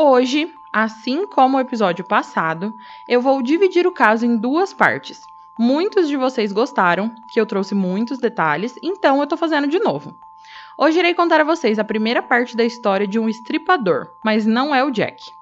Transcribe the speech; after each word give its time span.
Hoje, 0.00 0.54
assim 0.72 1.26
como 1.26 1.56
o 1.56 1.60
episódio 1.60 2.04
passado, 2.04 2.72
eu 3.08 3.20
vou 3.20 3.42
dividir 3.42 3.84
o 3.84 3.90
caso 3.90 4.24
em 4.24 4.36
duas 4.36 4.72
partes. 4.72 5.24
Muitos 5.58 6.06
de 6.06 6.16
vocês 6.16 6.52
gostaram, 6.52 7.12
que 7.32 7.40
eu 7.40 7.44
trouxe 7.44 7.74
muitos 7.74 8.18
detalhes, 8.18 8.78
então 8.80 9.20
eu 9.20 9.26
tô 9.26 9.36
fazendo 9.36 9.66
de 9.66 9.80
novo. 9.80 10.14
Hoje 10.78 11.00
irei 11.00 11.14
contar 11.14 11.40
a 11.40 11.44
vocês 11.44 11.80
a 11.80 11.84
primeira 11.84 12.22
parte 12.22 12.56
da 12.56 12.64
história 12.64 13.08
de 13.08 13.18
um 13.18 13.28
estripador, 13.28 14.06
mas 14.24 14.46
não 14.46 14.72
é 14.72 14.84
o 14.84 14.90
Jack. 14.92 15.32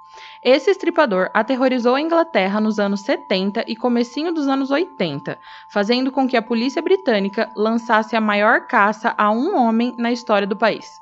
Esse 0.43 0.71
estripador 0.71 1.29
aterrorizou 1.35 1.95
a 1.95 2.01
Inglaterra 2.01 2.59
nos 2.59 2.81
anos 2.81 3.03
70 3.03 3.63
e 3.69 3.77
comecinho 3.77 4.33
dos 4.33 4.49
anos 4.49 4.71
80, 4.71 5.39
fazendo 5.69 6.11
com 6.11 6.27
que 6.27 6.35
a 6.35 6.41
polícia 6.41 6.81
britânica 6.81 7.51
lançasse 7.55 8.17
a 8.17 8.23
maior 8.23 8.67
caça 8.67 9.15
a 9.19 9.31
um 9.31 9.55
homem 9.55 9.95
na 9.99 10.11
história 10.11 10.47
do 10.47 10.57
país. 10.57 10.99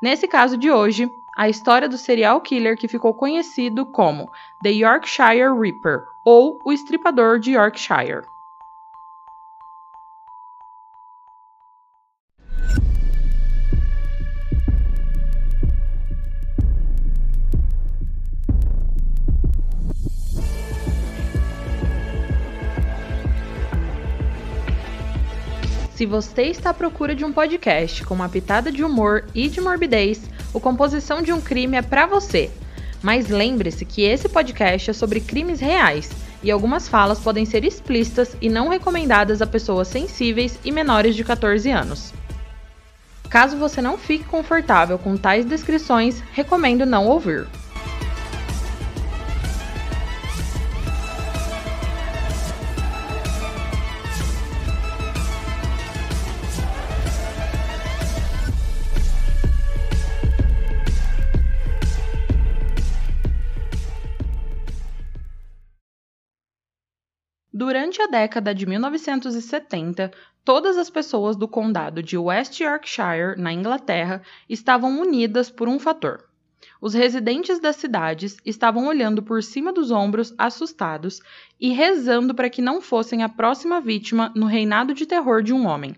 Nesse 0.00 0.26
caso 0.26 0.56
de 0.56 0.70
hoje, 0.70 1.12
a 1.36 1.48
história 1.48 1.88
do 1.88 1.98
serial 1.98 2.40
killer 2.40 2.76
que 2.76 2.88
ficou 2.88 3.14
conhecido 3.14 3.84
como 3.86 4.30
The 4.62 4.70
Yorkshire 4.70 5.52
Ripper 5.60 6.04
ou 6.24 6.58
o 6.64 6.72
Estripador 6.72 7.38
de 7.38 7.52
Yorkshire. 7.52 8.24
Se 25.94 26.06
você 26.06 26.42
está 26.42 26.70
à 26.70 26.74
procura 26.74 27.14
de 27.14 27.24
um 27.24 27.32
podcast 27.32 28.04
com 28.04 28.14
uma 28.14 28.28
pitada 28.28 28.72
de 28.72 28.82
humor 28.82 29.24
e 29.32 29.48
de 29.48 29.60
morbidez, 29.60 30.28
o 30.54 30.60
Composição 30.60 31.20
de 31.20 31.32
um 31.32 31.40
Crime 31.40 31.76
é 31.76 31.82
para 31.82 32.06
você. 32.06 32.50
Mas 33.02 33.28
lembre-se 33.28 33.84
que 33.84 34.02
esse 34.02 34.28
podcast 34.28 34.88
é 34.88 34.92
sobre 34.94 35.20
crimes 35.20 35.60
reais 35.60 36.08
e 36.42 36.50
algumas 36.50 36.88
falas 36.88 37.18
podem 37.18 37.44
ser 37.44 37.64
explícitas 37.64 38.36
e 38.40 38.48
não 38.48 38.68
recomendadas 38.68 39.42
a 39.42 39.46
pessoas 39.46 39.88
sensíveis 39.88 40.58
e 40.64 40.70
menores 40.70 41.16
de 41.16 41.24
14 41.24 41.70
anos. 41.70 42.14
Caso 43.28 43.56
você 43.56 43.82
não 43.82 43.98
fique 43.98 44.24
confortável 44.24 44.96
com 44.96 45.16
tais 45.16 45.44
descrições, 45.44 46.22
recomendo 46.32 46.86
não 46.86 47.06
ouvir. 47.06 47.46
Durante 68.04 68.16
a 68.16 68.20
década 68.20 68.54
de 68.54 68.66
1970, 68.66 70.12
todas 70.44 70.76
as 70.76 70.90
pessoas 70.90 71.36
do 71.36 71.48
condado 71.48 72.02
de 72.02 72.18
West 72.18 72.60
Yorkshire, 72.60 73.34
na 73.38 73.50
Inglaterra, 73.50 74.20
estavam 74.46 75.00
unidas 75.00 75.48
por 75.48 75.68
um 75.68 75.78
fator. 75.78 76.22
Os 76.82 76.92
residentes 76.92 77.58
das 77.58 77.76
cidades 77.76 78.36
estavam 78.44 78.86
olhando 78.88 79.22
por 79.22 79.42
cima 79.42 79.72
dos 79.72 79.90
ombros, 79.90 80.34
assustados, 80.36 81.22
e 81.58 81.72
rezando 81.72 82.34
para 82.34 82.50
que 82.50 82.60
não 82.60 82.82
fossem 82.82 83.22
a 83.22 83.28
próxima 83.28 83.80
vítima 83.80 84.30
no 84.36 84.44
reinado 84.44 84.92
de 84.92 85.06
terror 85.06 85.42
de 85.42 85.54
um 85.54 85.66
homem. 85.66 85.96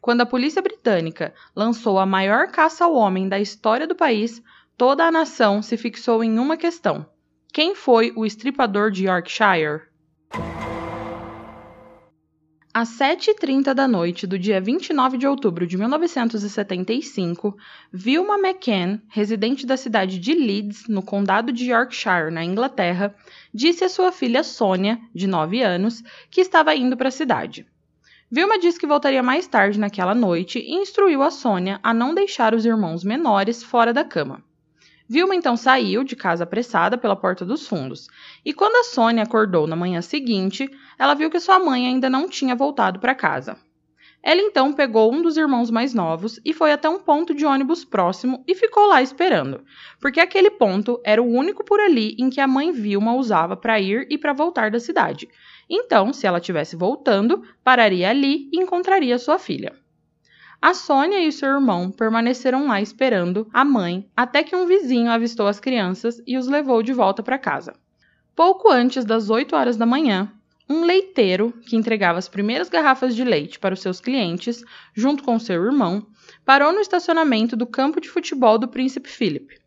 Quando 0.00 0.22
a 0.22 0.26
polícia 0.26 0.60
britânica 0.60 1.32
lançou 1.54 2.00
a 2.00 2.06
maior 2.06 2.48
caça 2.48 2.84
ao 2.84 2.94
homem 2.94 3.28
da 3.28 3.38
história 3.38 3.86
do 3.86 3.94
país, 3.94 4.42
toda 4.76 5.04
a 5.04 5.12
nação 5.12 5.62
se 5.62 5.76
fixou 5.76 6.24
em 6.24 6.36
uma 6.36 6.56
questão: 6.56 7.06
quem 7.52 7.76
foi 7.76 8.12
o 8.16 8.26
estripador 8.26 8.90
de 8.90 9.06
Yorkshire? 9.06 9.93
Às 12.76 12.88
7h30 12.98 13.72
da 13.72 13.86
noite 13.86 14.26
do 14.26 14.36
dia 14.36 14.60
29 14.60 15.16
de 15.16 15.28
outubro 15.28 15.64
de 15.64 15.78
1975, 15.78 17.56
Vilma 17.92 18.36
McCann, 18.36 19.00
residente 19.08 19.64
da 19.64 19.76
cidade 19.76 20.18
de 20.18 20.34
Leeds, 20.34 20.88
no 20.88 21.00
condado 21.00 21.52
de 21.52 21.70
Yorkshire, 21.70 22.32
na 22.32 22.42
Inglaterra, 22.42 23.14
disse 23.54 23.84
à 23.84 23.88
sua 23.88 24.10
filha 24.10 24.42
Sônia, 24.42 25.00
de 25.14 25.28
9 25.28 25.62
anos, 25.62 26.02
que 26.28 26.40
estava 26.40 26.74
indo 26.74 26.96
para 26.96 27.10
a 27.10 27.12
cidade. 27.12 27.64
Vilma 28.28 28.58
disse 28.58 28.80
que 28.80 28.88
voltaria 28.88 29.22
mais 29.22 29.46
tarde 29.46 29.78
naquela 29.78 30.12
noite 30.12 30.58
e 30.58 30.74
instruiu 30.74 31.22
a 31.22 31.30
Sônia 31.30 31.78
a 31.80 31.94
não 31.94 32.12
deixar 32.12 32.56
os 32.56 32.66
irmãos 32.66 33.04
menores 33.04 33.62
fora 33.62 33.92
da 33.92 34.02
cama. 34.02 34.42
Vilma 35.06 35.34
então 35.34 35.54
saiu 35.56 36.02
de 36.02 36.16
casa 36.16 36.44
apressada 36.44 36.96
pela 36.96 37.14
porta 37.14 37.44
dos 37.44 37.68
fundos, 37.68 38.08
e 38.42 38.54
quando 38.54 38.76
a 38.76 38.84
Sônia 38.84 39.22
acordou 39.22 39.66
na 39.66 39.76
manhã 39.76 40.00
seguinte, 40.00 40.70
ela 40.98 41.14
viu 41.14 41.30
que 41.30 41.38
sua 41.38 41.58
mãe 41.58 41.86
ainda 41.86 42.08
não 42.08 42.26
tinha 42.26 42.54
voltado 42.54 42.98
para 42.98 43.14
casa. 43.14 43.58
Ela 44.22 44.40
então 44.40 44.72
pegou 44.72 45.12
um 45.12 45.20
dos 45.20 45.36
irmãos 45.36 45.70
mais 45.70 45.92
novos 45.92 46.40
e 46.42 46.54
foi 46.54 46.72
até 46.72 46.88
um 46.88 46.98
ponto 46.98 47.34
de 47.34 47.44
ônibus 47.44 47.84
próximo 47.84 48.42
e 48.48 48.54
ficou 48.54 48.86
lá 48.86 49.02
esperando, 49.02 49.62
porque 50.00 50.18
aquele 50.18 50.50
ponto 50.50 50.98
era 51.04 51.22
o 51.22 51.30
único 51.30 51.62
por 51.62 51.78
ali 51.78 52.16
em 52.18 52.30
que 52.30 52.40
a 52.40 52.46
mãe 52.46 52.72
Vilma 52.72 53.14
usava 53.14 53.54
para 53.54 53.78
ir 53.78 54.06
e 54.08 54.16
para 54.16 54.32
voltar 54.32 54.70
da 54.70 54.80
cidade. 54.80 55.28
Então, 55.68 56.14
se 56.14 56.26
ela 56.26 56.38
estivesse 56.38 56.74
voltando, 56.74 57.42
pararia 57.62 58.08
ali 58.08 58.48
e 58.50 58.58
encontraria 58.58 59.18
sua 59.18 59.38
filha. 59.38 59.83
A 60.64 60.72
Sônia 60.72 61.20
e 61.20 61.30
seu 61.30 61.50
irmão 61.50 61.90
permaneceram 61.90 62.68
lá 62.68 62.80
esperando 62.80 63.46
a 63.52 63.66
mãe 63.66 64.08
até 64.16 64.42
que 64.42 64.56
um 64.56 64.64
vizinho 64.64 65.10
avistou 65.10 65.46
as 65.46 65.60
crianças 65.60 66.22
e 66.26 66.38
os 66.38 66.48
levou 66.48 66.82
de 66.82 66.90
volta 66.90 67.22
para 67.22 67.36
casa. 67.36 67.74
Pouco 68.34 68.70
antes 68.70 69.04
das 69.04 69.28
8 69.28 69.54
horas 69.54 69.76
da 69.76 69.84
manhã, 69.84 70.32
um 70.66 70.86
leiteiro, 70.86 71.52
que 71.66 71.76
entregava 71.76 72.18
as 72.18 72.30
primeiras 72.30 72.70
garrafas 72.70 73.14
de 73.14 73.22
leite 73.22 73.58
para 73.58 73.74
os 73.74 73.82
seus 73.82 74.00
clientes, 74.00 74.64
junto 74.94 75.22
com 75.22 75.38
seu 75.38 75.62
irmão, 75.62 76.06
parou 76.46 76.72
no 76.72 76.80
estacionamento 76.80 77.54
do 77.54 77.66
campo 77.66 78.00
de 78.00 78.08
futebol 78.08 78.56
do 78.56 78.66
Príncipe 78.66 79.10
Philip. 79.10 79.60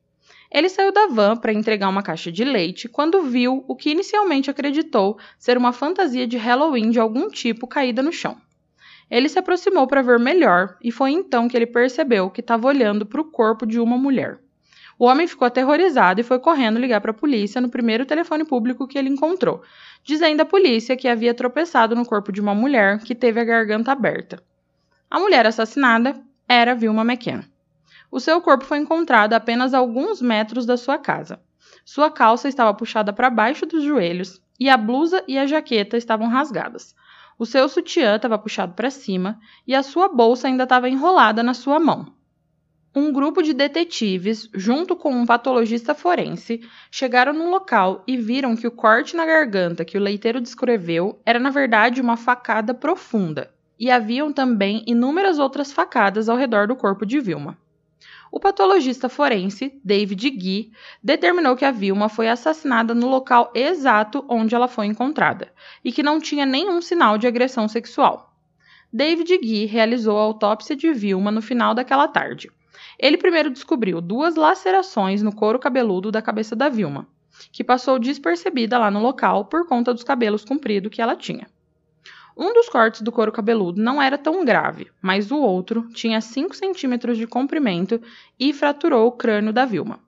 Ele 0.52 0.68
saiu 0.68 0.92
da 0.92 1.06
van 1.06 1.36
para 1.36 1.54
entregar 1.54 1.90
uma 1.90 2.02
caixa 2.02 2.32
de 2.32 2.44
leite 2.44 2.90
quando 2.90 3.22
viu 3.22 3.64
o 3.68 3.76
que 3.76 3.92
inicialmente 3.92 4.50
acreditou 4.50 5.20
ser 5.38 5.60
uma 5.60 5.72
fantasia 5.72 6.26
de 6.26 6.38
Halloween 6.38 6.90
de 6.90 7.00
algum 7.00 7.30
tipo 7.30 7.68
caída 7.68 8.02
no 8.02 8.12
chão. 8.12 8.36
Ele 9.10 9.30
se 9.30 9.40
aproximou 9.40 9.88
para 9.88 10.02
ver 10.02 10.20
melhor 10.20 10.78
e 10.84 10.92
foi 10.92 11.12
então 11.12 11.48
que 11.48 11.56
ele 11.56 11.66
percebeu 11.66 12.30
que 12.30 12.42
estava 12.42 12.68
olhando 12.68 13.06
para 13.06 13.22
o 13.22 13.32
corpo 13.32 13.66
de 13.66 13.80
uma 13.80 13.98
mulher. 13.98 14.40
O 15.00 15.06
homem 15.06 15.28
ficou 15.28 15.46
aterrorizado 15.46 16.20
e 16.20 16.24
foi 16.24 16.40
correndo 16.40 16.80
ligar 16.80 17.00
para 17.00 17.12
a 17.12 17.14
polícia 17.14 17.62
no 17.62 17.70
primeiro 17.70 18.06
telefone 18.06 18.44
público 18.44 18.88
que 18.88 18.98
ele 18.98 19.10
encontrou, 19.10 19.62
dizendo 20.04 20.42
à 20.42 20.46
polícia 20.46 20.98
que 20.98 21.08
havia 21.08 21.34
tropeçado 21.34 21.96
no 21.96 22.06
corpo 22.06 22.32
de 22.32 22.42
uma 22.42 22.56
mulher 22.56 23.00
que 23.00 23.14
teve 23.14 23.40
a 23.40 23.44
garganta 23.44 23.92
aberta. 23.92 24.42
A 25.10 25.20
mulher 25.20 25.46
assassinada 25.46 26.20
era 26.50 26.76
Vilma 26.76 27.04
McKenna. 27.04 27.48
O 28.10 28.20
seu 28.20 28.42
corpo 28.42 28.66
foi 28.66 28.80
encontrado 28.80 29.34
a 29.34 29.38
apenas 29.38 29.74
alguns 29.74 30.22
metros 30.22 30.66
da 30.66 30.78
sua 30.78 30.98
casa. 30.98 31.40
Sua 31.86 32.10
calça 32.10 32.48
estava 32.48 32.74
puxada 32.74 33.14
para 33.14 33.30
baixo 33.30 33.66
dos 33.66 33.84
joelhos 33.84 34.42
e 34.60 34.70
a 34.70 34.78
blusa 34.78 35.24
e 35.28 35.38
a 35.38 35.46
jaqueta 35.46 35.96
estavam 35.96 36.28
rasgadas. 36.28 36.96
O 37.40 37.46
seu 37.46 37.70
sutiã 37.70 38.16
estava 38.16 38.38
puxado 38.38 38.74
para 38.74 38.90
cima 38.90 39.40
e 39.68 39.76
a 39.76 39.84
sua 39.84 40.08
bolsa 40.08 40.48
ainda 40.48 40.64
estava 40.64 40.90
enrolada 40.90 41.44
na 41.44 41.54
sua 41.54 41.80
mão. 41.80 42.12
Um 42.96 43.14
grupo 43.14 43.44
de 43.44 43.54
detetives, 43.54 44.50
junto 44.56 44.96
com 44.96 45.12
um 45.12 45.24
patologista 45.24 45.94
forense, 45.94 46.62
chegaram 46.90 47.32
no 47.32 47.48
local 47.48 48.04
e 48.08 48.18
viram 48.18 48.56
que 48.56 48.66
o 48.66 48.72
corte 48.72 49.16
na 49.16 49.24
garganta 49.24 49.86
que 49.86 50.00
o 50.00 50.02
leiteiro 50.02 50.42
descreveu 50.42 51.22
era, 51.24 51.38
na 51.38 51.52
verdade, 51.52 52.02
uma 52.02 52.18
facada 52.18 52.74
profunda. 52.74 53.54
E 53.80 53.92
haviam 53.92 54.34
também 54.34 54.84
inúmeras 54.88 55.38
outras 55.38 55.72
facadas 55.72 56.28
ao 56.28 56.38
redor 56.38 56.68
do 56.68 56.76
corpo 56.76 57.06
de 57.06 57.20
Vilma. 57.20 57.56
O 58.32 58.40
patologista 58.40 59.08
forense, 59.08 59.80
David 59.84 60.30
Guy, 60.30 60.72
determinou 61.02 61.56
que 61.56 61.66
a 61.66 61.72
Vilma 61.72 62.10
foi 62.10 62.28
assassinada 62.28 62.94
no 62.94 63.08
local 63.08 63.52
exato 63.56 64.26
onde 64.30 64.54
ela 64.54 64.68
foi 64.68 64.86
encontrada 64.86 65.52
e 65.84 65.92
que 65.92 66.04
não 66.04 66.20
tinha 66.20 66.46
nenhum 66.46 66.82
sinal 66.82 67.18
de 67.18 67.28
agressão 67.28 67.68
sexual. 67.68 68.34
David 68.92 69.38
Guy 69.38 69.66
realizou 69.66 70.18
a 70.18 70.22
autópsia 70.22 70.76
de 70.76 70.92
Vilma 70.94 71.32
no 71.32 71.42
final 71.42 71.74
daquela 71.74 72.08
tarde. 72.08 72.50
Ele 73.00 73.18
primeiro 73.18 73.50
descobriu 73.50 74.02
duas 74.02 74.36
lacerações 74.36 75.22
no 75.22 75.34
couro 75.34 75.60
cabeludo 75.60 76.12
da 76.12 76.22
cabeça 76.22 76.56
da 76.56 76.70
Vilma. 76.70 77.08
que 77.52 77.64
passou 77.64 78.00
despercebida 78.00 78.78
lá 78.78 78.90
no 78.90 79.00
local 79.00 79.46
por 79.46 79.68
conta 79.68 79.94
dos 79.94 80.04
cabelos 80.04 80.44
compridos 80.44 80.92
que 80.92 81.02
ela 81.02 81.16
tinha. 81.16 81.48
Um 82.40 82.54
dos 82.54 82.70
cortes 82.70 83.02
do 83.02 83.12
couro 83.12 83.32
cabeludo 83.32 83.82
não 83.82 84.00
era 84.00 84.16
tão 84.16 84.46
grave, 84.46 84.92
mas 85.02 85.32
o 85.32 85.38
outro 85.38 85.90
tinha 85.90 86.22
5 86.22 86.56
centímetros 86.56 87.18
de 87.18 87.26
comprimento 87.26 88.00
e 88.40 88.54
fraturou 88.54 89.08
o 89.08 89.12
crânio 89.12 89.52
da 89.52 89.66
Vilma. 89.66 90.00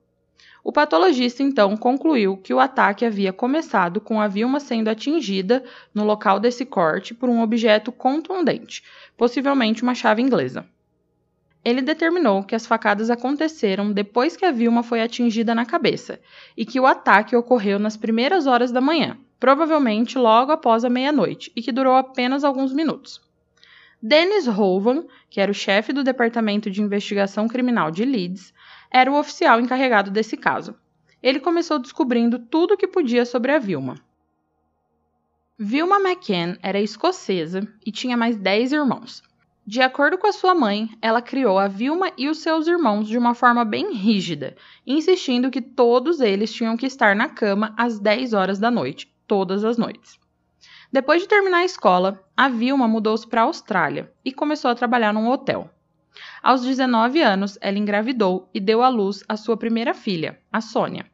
O 0.64 0.72
patologista 0.72 1.42
então 1.42 1.76
concluiu 1.76 2.38
que 2.38 2.54
o 2.54 2.60
ataque 2.60 3.04
havia 3.04 3.34
começado 3.34 4.00
com 4.00 4.22
a 4.22 4.28
Vilma 4.28 4.60
sendo 4.60 4.90
atingida 4.90 5.64
no 5.92 6.04
local 6.04 6.40
desse 6.40 6.68
corte 6.68 7.16
por 7.16 7.30
um 7.30 7.42
objeto 7.42 7.92
contundente, 7.92 8.84
possivelmente 9.18 9.81
uma 9.81 9.96
chave 9.96 10.22
inglesa. 10.22 10.68
Ele 11.66 11.81
determinou 11.81 12.44
que 12.44 12.54
as 12.54 12.68
facadas 12.68 13.10
aconteceram 13.10 13.92
depois 13.92 14.38
que 14.38 14.46
a 14.46 14.52
Vilma 14.52 14.84
foi 14.84 15.02
atingida 15.02 15.56
na 15.56 15.66
cabeça 15.66 16.20
e 16.56 16.64
que 16.64 16.80
o 16.80 16.86
ataque 16.86 17.36
ocorreu 17.36 17.80
nas 17.80 17.98
primeiras 17.98 18.46
horas 18.46 18.72
da 18.72 18.80
manhã, 18.80 19.18
provavelmente 19.39 20.18
logo 20.18 20.51
após 20.51 20.83
a 20.83 20.89
meia-noite, 20.89 21.51
e 21.56 21.62
que 21.62 21.71
durou 21.71 21.95
apenas 21.95 22.44
alguns 22.44 22.74
minutos. 22.74 23.21
Dennis 24.01 24.47
Hovan, 24.47 25.06
que 25.30 25.41
era 25.41 25.51
o 25.51 25.56
chefe 25.56 25.91
do 25.91 26.03
Departamento 26.03 26.69
de 26.69 26.81
Investigação 26.81 27.47
Criminal 27.47 27.91
de 27.91 28.06
Leeds, 28.06 28.53
era 28.91 29.12
o 29.12 29.18
oficial 29.18 29.59
encarregado 29.59 30.09
desse 30.09 30.38
caso. 30.38 30.75
Ele 31.21 31.39
começou 31.39 31.80
descobrindo 31.80 32.39
tudo 32.39 32.74
o 32.74 32.77
que 32.77 32.88
podia 32.88 33.25
sobre 33.25 33.51
a 33.51 33.59
Vilma. 33.59 33.95
Vilma 35.57 36.00
McCann 36.00 36.57
era 36.63 36.80
escocesa 36.80 37.68
e 37.85 37.92
tinha 37.92 38.15
mais 38.15 38.38
10 38.38 38.71
irmãos. 38.71 39.21
De 39.68 39.81
acordo 39.81 40.18
com 40.18 40.25
a 40.25 40.31
sua 40.31 40.56
mãe, 40.56 40.89
ela 41.01 41.21
criou 41.21 41.59
a 41.59 41.68
Vilma 41.68 42.12
e 42.18 42.30
os 42.30 42.39
seus 42.39 42.65
irmãos 42.65 43.07
de 43.07 43.18
uma 43.18 43.35
forma 43.35 43.65
bem 43.65 43.94
rígida, 43.94 44.56
insistindo 44.88 45.51
que 45.51 45.62
todos 45.62 46.21
eles 46.21 46.51
tinham 46.53 46.77
que 46.77 46.85
estar 46.85 47.13
na 47.15 47.27
cama 47.27 47.74
às 47.77 48.00
10 48.00 48.33
horas 48.33 48.57
da 48.57 48.71
noite, 48.71 49.13
todas 49.30 49.64
as 49.64 49.78
noites. 49.78 50.20
Depois 50.92 51.22
de 51.22 51.28
terminar 51.28 51.60
a 51.60 51.66
escola, 51.66 52.20
a 52.36 52.50
Vilma 52.50 52.88
mudou-se 52.88 53.28
para 53.28 53.42
a 53.42 53.46
Austrália 53.46 54.12
e 54.26 54.34
começou 54.34 54.72
a 54.72 54.76
trabalhar 54.76 55.14
num 55.14 55.30
hotel. 55.30 55.70
Aos 56.42 56.64
19 56.64 57.22
anos, 57.22 57.60
ela 57.62 57.78
engravidou 57.78 58.50
e 58.52 58.60
deu 58.60 58.81
à 58.81 58.90
luz 58.90 59.24
a 59.30 59.38
sua 59.38 59.56
primeira 59.56 59.94
filha, 59.94 60.40
a 60.52 60.60
Sônia. 60.60 61.06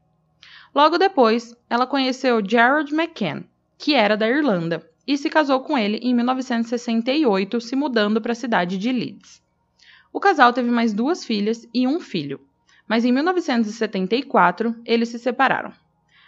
Logo 0.73 0.97
depois, 0.97 1.53
ela 1.69 1.85
conheceu 1.85 2.41
Gerald 2.43 2.93
McCann, 2.93 3.43
que 3.77 3.93
era 3.93 4.15
da 4.15 4.29
Irlanda, 4.29 4.89
e 5.05 5.17
se 5.17 5.29
casou 5.29 5.59
com 5.59 5.77
ele 5.77 5.97
em 5.97 6.13
1968, 6.13 7.59
se 7.59 7.75
mudando 7.75 8.21
para 8.21 8.31
a 8.31 8.35
cidade 8.35 8.77
de 8.77 8.91
Leeds. 8.91 9.43
O 10.11 10.21
casal 10.21 10.53
teve 10.53 10.71
mais 10.71 10.93
duas 10.93 11.25
filhas 11.25 11.67
e 11.73 11.85
um 11.85 11.99
filho, 11.99 12.39
mas 12.87 13.03
em 13.03 13.11
1974 13.11 14.73
eles 14.85 15.09
se 15.09 15.19
separaram. 15.19 15.73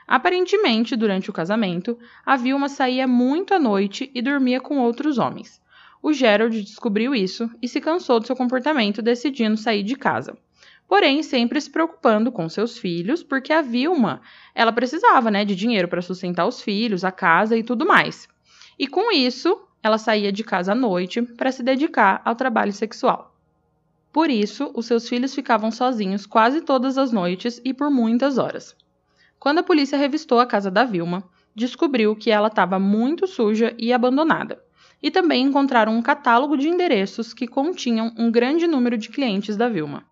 Aparentemente, 0.07 0.95
durante 0.95 1.29
o 1.29 1.33
casamento, 1.33 1.99
a 2.25 2.37
Vilma 2.37 2.69
saía 2.69 3.05
muito 3.05 3.53
à 3.53 3.59
noite 3.59 4.09
e 4.15 4.21
dormia 4.21 4.61
com 4.61 4.79
outros 4.79 5.17
homens. 5.17 5.61
O 6.01 6.13
Gerald 6.13 6.61
descobriu 6.61 7.13
isso 7.13 7.49
e 7.61 7.67
se 7.67 7.81
cansou 7.81 8.17
do 8.19 8.25
seu 8.25 8.35
comportamento, 8.35 9.01
decidindo 9.01 9.57
sair 9.57 9.83
de 9.83 9.97
casa. 9.97 10.37
Porém, 10.87 11.21
sempre 11.21 11.59
se 11.59 11.69
preocupando 11.69 12.31
com 12.31 12.47
seus 12.47 12.77
filhos, 12.77 13.21
porque 13.21 13.51
a 13.51 13.61
Vilma, 13.61 14.21
ela 14.55 14.71
precisava, 14.71 15.29
né, 15.29 15.43
de 15.43 15.53
dinheiro 15.53 15.89
para 15.89 16.01
sustentar 16.01 16.47
os 16.47 16.61
filhos, 16.61 17.03
a 17.03 17.11
casa 17.11 17.57
e 17.57 17.63
tudo 17.63 17.85
mais. 17.85 18.29
E 18.79 18.87
com 18.87 19.11
isso, 19.11 19.59
ela 19.83 19.97
saía 19.97 20.31
de 20.31 20.43
casa 20.45 20.71
à 20.71 20.75
noite 20.75 21.21
para 21.21 21.51
se 21.51 21.61
dedicar 21.61 22.21
ao 22.23 22.35
trabalho 22.35 22.71
sexual. 22.71 23.35
Por 24.13 24.29
isso, 24.29 24.71
os 24.73 24.85
seus 24.85 25.09
filhos 25.09 25.35
ficavam 25.35 25.69
sozinhos 25.69 26.25
quase 26.25 26.61
todas 26.61 26.97
as 26.97 27.11
noites 27.11 27.59
e 27.65 27.73
por 27.73 27.91
muitas 27.91 28.37
horas. 28.37 28.73
Quando 29.39 29.59
a 29.59 29.63
polícia 29.63 29.97
revistou 29.97 30.39
a 30.39 30.45
casa 30.45 30.71
da 30.71 30.83
Vilma, 30.83 31.23
descobriu 31.55 32.15
que 32.15 32.31
ela 32.31 32.47
estava 32.47 32.79
muito 32.79 33.27
suja 33.27 33.75
e 33.77 33.93
abandonada. 33.93 34.61
E 35.01 35.11
também 35.11 35.43
encontraram 35.43 35.93
um 35.93 36.01
catálogo 36.01 36.57
de 36.57 36.67
endereços 36.67 37.33
que 37.33 37.47
continham 37.47 38.13
um 38.17 38.31
grande 38.31 38.67
número 38.67 38.97
de 38.97 39.09
clientes 39.09 39.55
da 39.55 39.69
Vilma. 39.69 40.05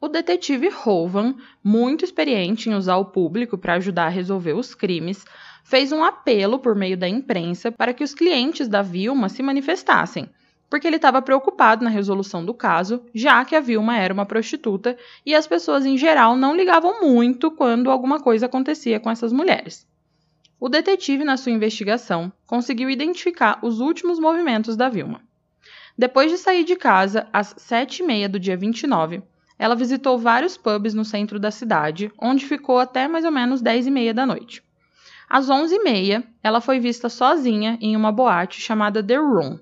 O 0.00 0.08
detetive 0.08 0.68
Hovan, 0.84 1.34
muito 1.62 2.04
experiente 2.04 2.68
em 2.68 2.74
usar 2.74 2.96
o 2.96 3.06
público 3.06 3.56
para 3.56 3.74
ajudar 3.74 4.06
a 4.06 4.10
resolver 4.10 4.52
os 4.52 4.74
crimes, 4.74 5.24
fez 5.64 5.92
um 5.92 6.04
apelo 6.04 6.58
por 6.58 6.74
meio 6.74 6.96
da 6.96 7.08
imprensa 7.08 7.72
para 7.72 7.94
que 7.94 8.04
os 8.04 8.12
clientes 8.12 8.68
da 8.68 8.82
Vilma 8.82 9.28
se 9.28 9.42
manifestassem, 9.42 10.28
porque 10.68 10.86
ele 10.86 10.96
estava 10.96 11.22
preocupado 11.22 11.84
na 11.84 11.90
resolução 11.90 12.44
do 12.44 12.52
caso, 12.52 13.04
já 13.14 13.44
que 13.44 13.54
a 13.54 13.60
Vilma 13.60 13.96
era 13.96 14.12
uma 14.12 14.26
prostituta 14.26 14.96
e 15.24 15.34
as 15.34 15.46
pessoas 15.46 15.86
em 15.86 15.96
geral 15.96 16.36
não 16.36 16.56
ligavam 16.56 17.00
muito 17.00 17.50
quando 17.50 17.90
alguma 17.90 18.20
coisa 18.20 18.46
acontecia 18.46 18.98
com 18.98 19.10
essas 19.10 19.32
mulheres. 19.32 19.86
O 20.58 20.68
detetive, 20.68 21.24
na 21.24 21.36
sua 21.36 21.52
investigação, 21.52 22.32
conseguiu 22.46 22.88
identificar 22.88 23.58
os 23.62 23.80
últimos 23.80 24.18
movimentos 24.18 24.76
da 24.76 24.88
Vilma. 24.88 25.20
Depois 25.96 26.30
de 26.30 26.38
sair 26.38 26.64
de 26.64 26.74
casa 26.74 27.28
às 27.32 27.54
sete 27.56 28.02
e 28.02 28.06
meia 28.06 28.28
do 28.28 28.40
dia 28.40 28.56
29, 28.56 29.22
ela 29.58 29.76
visitou 29.76 30.18
vários 30.18 30.56
pubs 30.56 30.94
no 30.94 31.04
centro 31.04 31.38
da 31.38 31.50
cidade, 31.50 32.10
onde 32.18 32.46
ficou 32.46 32.78
até 32.78 33.06
mais 33.06 33.24
ou 33.24 33.30
menos 33.30 33.60
dez 33.62 33.86
e 33.86 33.90
meia 33.90 34.12
da 34.12 34.26
noite. 34.26 34.62
Às 35.28 35.48
onze 35.48 35.76
e 35.76 35.82
meia, 35.82 36.24
ela 36.42 36.60
foi 36.60 36.78
vista 36.80 37.08
sozinha 37.08 37.78
em 37.80 37.96
uma 37.96 38.10
boate 38.10 38.60
chamada 38.60 39.02
The 39.02 39.16
Room, 39.16 39.58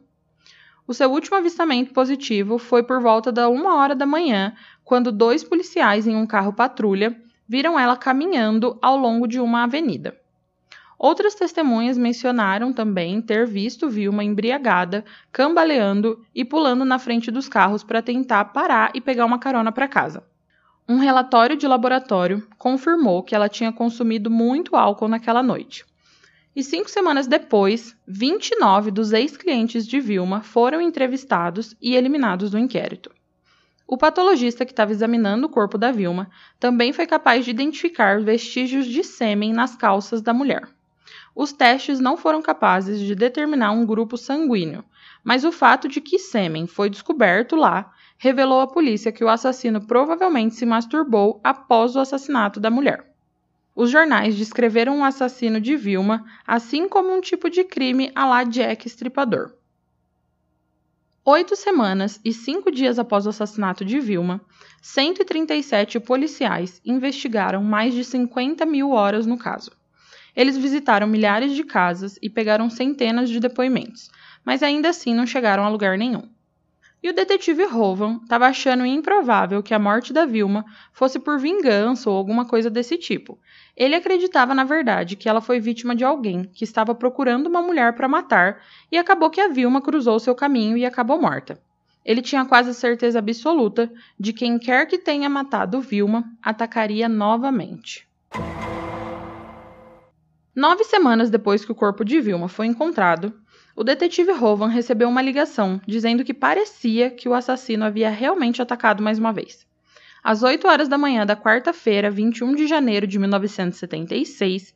o 0.87 0.95
seu 0.95 1.11
último 1.11 1.37
avistamento 1.37 1.93
positivo 1.93 2.59
foi 2.59 2.83
por 2.83 3.01
volta 3.01 3.31
da 3.31 3.49
uma 3.49 3.77
hora 3.77 3.95
da 3.95 4.07
manhã, 4.07 4.55
quando 4.85 5.13
dois 5.13 5.45
policiais 5.45 6.07
em 6.07 6.17
um 6.17 6.27
carro 6.27 6.53
patrulha 6.53 7.17
viram 7.47 7.79
ela 7.79 7.97
caminhando 7.97 8.79
ao 8.81 8.97
longo 8.97 9.27
de 9.27 9.39
uma 9.39 9.65
avenida. 9.65 10.17
Outras 10.99 11.35
testemunhas 11.35 11.99
mencionaram 11.99 12.73
também 12.73 13.21
ter 13.21 13.47
visto 13.47 13.91
Vilma 13.91 14.23
embriagada, 14.23 15.05
cambaleando 15.33 16.25
e 16.35 16.45
pulando 16.45 16.85
na 16.85 16.99
frente 16.99 17.31
dos 17.31 17.49
carros 17.49 17.83
para 17.83 18.01
tentar 18.01 18.47
parar 18.47 18.93
e 18.95 19.01
pegar 19.01 19.25
uma 19.25 19.39
carona 19.39 19.73
para 19.73 19.89
casa. 19.89 20.23
Um 20.89 20.99
relatório 20.99 21.57
de 21.57 21.67
laboratório 21.67 22.47
confirmou 22.57 23.23
que 23.23 23.35
ela 23.35 23.49
tinha 23.49 23.73
consumido 23.73 24.31
muito 24.31 24.77
álcool 24.77 25.09
naquela 25.09 25.43
noite. 25.43 25.85
E 26.55 26.63
cinco 26.63 26.91
semanas 26.91 27.27
depois, 27.27 27.97
29 28.07 28.91
dos 28.91 29.15
ex-clientes 29.15 29.87
de 29.87 29.99
Vilma 30.01 30.43
foram 30.43 30.83
entrevistados 30.83 31.75
e 31.81 31.97
eliminados 31.97 32.51
do 32.51 32.59
inquérito. 32.59 33.11
O 33.87 33.97
patologista 33.97 34.67
que 34.67 34.73
estava 34.73 34.93
examinando 34.93 35.47
o 35.47 35.51
corpo 35.51 35.79
da 35.79 35.91
Vilma 35.91 36.31
também 36.61 36.93
foi 36.93 37.07
capaz 37.07 37.47
de 37.47 37.51
identificar 37.51 38.21
vestígios 38.21 38.87
de 38.87 39.03
sêmen 39.03 39.53
nas 39.53 39.75
calças 39.75 40.21
da 40.21 40.35
mulher. 40.35 40.69
Os 41.35 41.55
testes 41.55 41.99
não 41.99 42.19
foram 42.19 42.43
capazes 42.43 43.01
de 43.01 43.15
determinar 43.15 43.73
um 43.73 43.87
grupo 43.87 44.19
sanguíneo, 44.19 44.85
mas 45.25 45.45
o 45.45 45.53
fato 45.53 45.89
de 45.89 46.03
que 46.03 46.19
sêmen 46.19 46.67
foi 46.67 46.91
descoberto 46.91 47.57
lá 47.57 47.91
revelou 48.19 48.61
à 48.61 48.67
polícia 48.67 49.11
que 49.11 49.25
o 49.25 49.29
assassino 49.29 49.81
provavelmente 49.87 50.55
se 50.55 50.67
masturbou 50.67 51.41
após 51.43 51.97
o 51.97 52.01
assassinato 52.01 52.61
da 52.61 52.71
mulher. 52.71 53.12
Os 53.75 53.91
jornais 53.91 54.37
descreveram 54.37 55.01
o 55.01 55.05
assassino 55.05 55.61
de 55.61 55.77
Vilma 55.77 56.25
assim 56.47 56.89
como 56.89 57.11
um 57.11 57.21
tipo 57.21 57.49
de 57.49 57.65
crime 57.65 58.13
à 58.15 58.27
la 58.27 58.45
Jack 58.45 58.87
Estripador. 58.87 59.53
Oito 61.25 61.55
semanas 61.55 62.21
e 62.25 62.33
cinco 62.33 62.71
dias 62.71 62.99
após 62.99 63.27
o 63.27 63.29
assassinato 63.29 63.85
de 63.85 64.01
Vilma, 64.01 64.41
137 64.83 66.01
policiais 66.01 66.81
investigaram 66.85 67.63
mais 67.63 67.95
de 67.95 68.05
50 68.05 68.67
mil 68.67 68.91
horas 68.91 69.25
no 69.25 69.39
caso. 69.39 69.71
Eles 70.35 70.57
visitaram 70.57 71.07
milhares 71.07 71.53
de 71.53 71.63
casas 71.63 72.19
e 72.21 72.29
pegaram 72.29 72.69
centenas 72.69 73.31
de 73.31 73.39
depoimentos, 73.39 74.11
mas 74.45 74.63
ainda 74.63 74.89
assim 74.89 75.15
não 75.15 75.27
chegaram 75.27 75.65
a 75.65 75.69
lugar 75.69 75.97
nenhum. 75.97 76.29
E 77.03 77.11
o 77.11 77.13
detetive 77.13 77.65
Rovan 77.65 78.21
estava 78.23 78.47
achando 78.47 78.87
improvável 78.87 79.61
que 79.61 79.75
a 79.75 79.79
morte 79.79 80.13
da 80.13 80.25
Vilma 80.25 80.65
fosse 80.93 81.19
por 81.19 81.37
vingança 81.37 82.09
ou 82.09 82.17
alguma 82.17 82.45
coisa 82.45 82.71
desse 82.71 82.97
tipo. 82.97 83.41
Ele 83.77 83.97
acreditava, 83.97 84.55
na 84.55 84.63
verdade, 84.63 85.17
que 85.17 85.29
ela 85.29 85.41
foi 85.41 85.59
vítima 85.59 85.97
de 85.97 86.05
alguém 86.05 86.45
que 86.45 86.63
estava 86.63 86.95
procurando 86.95 87.49
uma 87.49 87.61
mulher 87.61 87.95
para 87.95 88.07
matar 88.07 88.63
e 88.91 88.97
acabou 88.97 89.31
que 89.31 89.41
a 89.41 89.49
Vilma 89.49 89.81
cruzou 89.81 90.21
seu 90.21 90.35
caminho 90.35 90.77
e 90.77 90.87
acabou 90.87 91.21
morta. 91.21 91.61
Ele 92.05 92.23
tinha 92.23 92.45
quase 92.45 92.73
certeza 92.73 93.19
absoluta 93.19 93.93
de 94.19 94.33
quem 94.33 94.57
quer 94.59 94.87
que 94.87 94.99
tenha 94.99 95.29
matado 95.29 95.81
Vilma 95.81 96.25
atacaria 96.41 97.09
novamente. 97.09 98.07
Nove 100.55 100.85
semanas 100.85 101.31
depois 101.31 101.65
que 101.65 101.73
o 101.73 101.75
corpo 101.75 102.05
de 102.05 102.21
Vilma 102.21 102.47
foi 102.47 102.67
encontrado, 102.67 103.33
o 103.75 103.83
detetive 103.83 104.33
Rovan 104.33 104.69
recebeu 104.69 105.09
uma 105.09 105.23
ligação 105.23 105.81
dizendo 105.87 106.25
que 106.25 106.35
parecia 106.35 107.11
que 107.11 107.29
o 107.29 107.35
assassino 107.35 107.85
havia 107.85 108.11
realmente 108.11 108.61
atacado 108.61 109.03
mais 109.03 109.19
uma 109.19 109.33
vez. 109.33 109.67
Às 110.23 110.43
8 110.43 110.69
horas 110.69 110.89
da 110.89 110.99
manhã 110.99 111.27
da 111.27 111.35
quarta-feira, 111.35 112.11
21 112.11 112.55
de 112.55 112.67
janeiro 112.67 113.07
de 113.07 113.19
1976, 113.19 114.75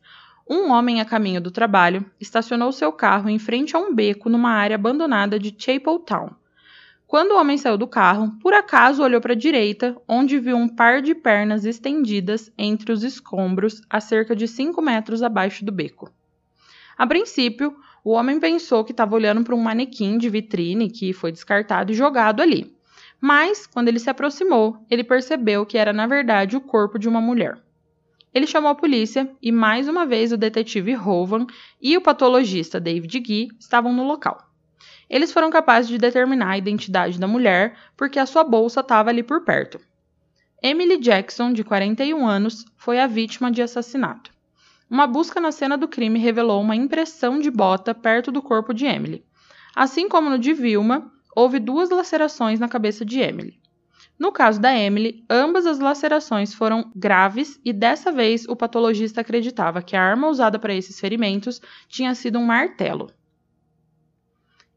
um 0.49 0.71
homem 0.71 0.99
a 0.99 1.05
caminho 1.05 1.39
do 1.39 1.51
trabalho 1.51 2.05
estacionou 2.19 2.71
seu 2.71 2.91
carro 2.91 3.29
em 3.29 3.37
frente 3.37 3.75
a 3.75 3.79
um 3.79 3.93
beco 3.93 4.29
numa 4.29 4.51
área 4.51 4.75
abandonada 4.75 5.37
de 5.37 5.55
Chapel 5.57 5.99
Town. 5.99 6.31
Quando 7.05 7.31
o 7.31 7.39
homem 7.39 7.57
saiu 7.57 7.77
do 7.77 7.87
carro, 7.87 8.33
por 8.41 8.53
acaso 8.53 9.01
olhou 9.01 9.21
para 9.21 9.31
a 9.31 9.37
direita, 9.37 9.95
onde 10.05 10.39
viu 10.39 10.57
um 10.57 10.67
par 10.67 11.01
de 11.01 11.15
pernas 11.15 11.63
estendidas 11.63 12.51
entre 12.57 12.91
os 12.91 13.01
escombros 13.03 13.81
a 13.89 14.01
cerca 14.01 14.35
de 14.35 14.45
5 14.45 14.81
metros 14.81 15.23
abaixo 15.23 15.63
do 15.63 15.71
beco. 15.71 16.11
A 16.97 17.07
princípio, 17.07 17.73
o 18.07 18.11
homem 18.11 18.39
pensou 18.39 18.85
que 18.85 18.93
estava 18.93 19.15
olhando 19.15 19.43
para 19.43 19.53
um 19.53 19.59
manequim 19.59 20.17
de 20.17 20.29
vitrine 20.29 20.89
que 20.89 21.11
foi 21.11 21.29
descartado 21.29 21.91
e 21.91 21.93
jogado 21.93 22.41
ali. 22.41 22.73
Mas, 23.19 23.67
quando 23.67 23.89
ele 23.89 23.99
se 23.99 24.09
aproximou, 24.09 24.77
ele 24.89 25.03
percebeu 25.03 25.65
que 25.65 25.77
era 25.77 25.91
na 25.91 26.07
verdade 26.07 26.55
o 26.55 26.61
corpo 26.61 26.97
de 26.97 27.09
uma 27.09 27.19
mulher. 27.19 27.57
Ele 28.33 28.47
chamou 28.47 28.71
a 28.71 28.75
polícia 28.75 29.29
e 29.41 29.51
mais 29.51 29.89
uma 29.89 30.05
vez 30.05 30.31
o 30.31 30.37
detetive 30.37 30.93
Rovan 30.93 31.47
e 31.81 31.97
o 31.97 32.01
patologista 32.01 32.79
David 32.79 33.21
Gee 33.27 33.49
estavam 33.59 33.91
no 33.91 34.07
local. 34.07 34.37
Eles 35.09 35.33
foram 35.33 35.49
capazes 35.49 35.89
de 35.89 35.97
determinar 35.97 36.51
a 36.51 36.57
identidade 36.57 37.19
da 37.19 37.27
mulher 37.27 37.75
porque 37.97 38.19
a 38.19 38.25
sua 38.25 38.45
bolsa 38.45 38.79
estava 38.79 39.09
ali 39.09 39.21
por 39.21 39.43
perto. 39.43 39.81
Emily 40.63 40.97
Jackson, 40.97 41.51
de 41.51 41.61
41 41.61 42.25
anos, 42.25 42.63
foi 42.77 43.01
a 43.01 43.05
vítima 43.05 43.51
de 43.51 43.61
assassinato. 43.61 44.36
Uma 44.89 45.05
busca 45.05 45.41
na 45.41 45.51
cena 45.51 45.77
do 45.77 45.87
crime 45.87 46.17
revelou 46.17 46.61
uma 46.61 46.75
impressão 46.75 47.39
de 47.39 47.51
bota 47.51 47.93
perto 47.93 48.31
do 48.31 48.41
corpo 48.41 48.73
de 48.73 48.85
Emily. 48.85 49.25
Assim 49.75 50.07
como 50.07 50.29
no 50.29 50.39
de 50.39 50.53
Vilma, 50.53 51.11
houve 51.35 51.59
duas 51.59 51.89
lacerações 51.89 52.59
na 52.59 52.69
cabeça 52.69 53.03
de 53.03 53.19
Emily. 53.19 53.59
No 54.17 54.31
caso 54.31 54.59
da 54.59 54.75
Emily, 54.75 55.23
ambas 55.29 55.65
as 55.65 55.77
lacerações 55.77 56.53
foram 56.53 56.89
graves 56.95 57.59
e 57.63 57.71
dessa 57.71 58.11
vez 58.11 58.47
o 58.47 58.55
patologista 58.55 59.21
acreditava 59.21 59.81
que 59.81 59.95
a 59.95 60.01
arma 60.01 60.29
usada 60.29 60.57
para 60.57 60.73
esses 60.73 60.99
ferimentos 60.99 61.61
tinha 61.87 62.15
sido 62.15 62.39
um 62.39 62.45
martelo. 62.45 63.11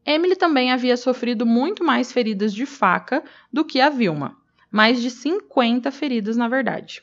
Emily 0.05 0.35
também 0.35 0.71
havia 0.71 0.97
sofrido 0.97 1.45
muito 1.45 1.83
mais 1.83 2.11
feridas 2.11 2.53
de 2.53 2.65
faca 2.65 3.23
do 3.51 3.63
que 3.63 3.79
a 3.79 3.89
Vilma, 3.89 4.37
mais 4.69 5.01
de 5.01 5.09
50 5.09 5.89
feridas 5.89 6.35
na 6.35 6.47
verdade. 6.47 7.01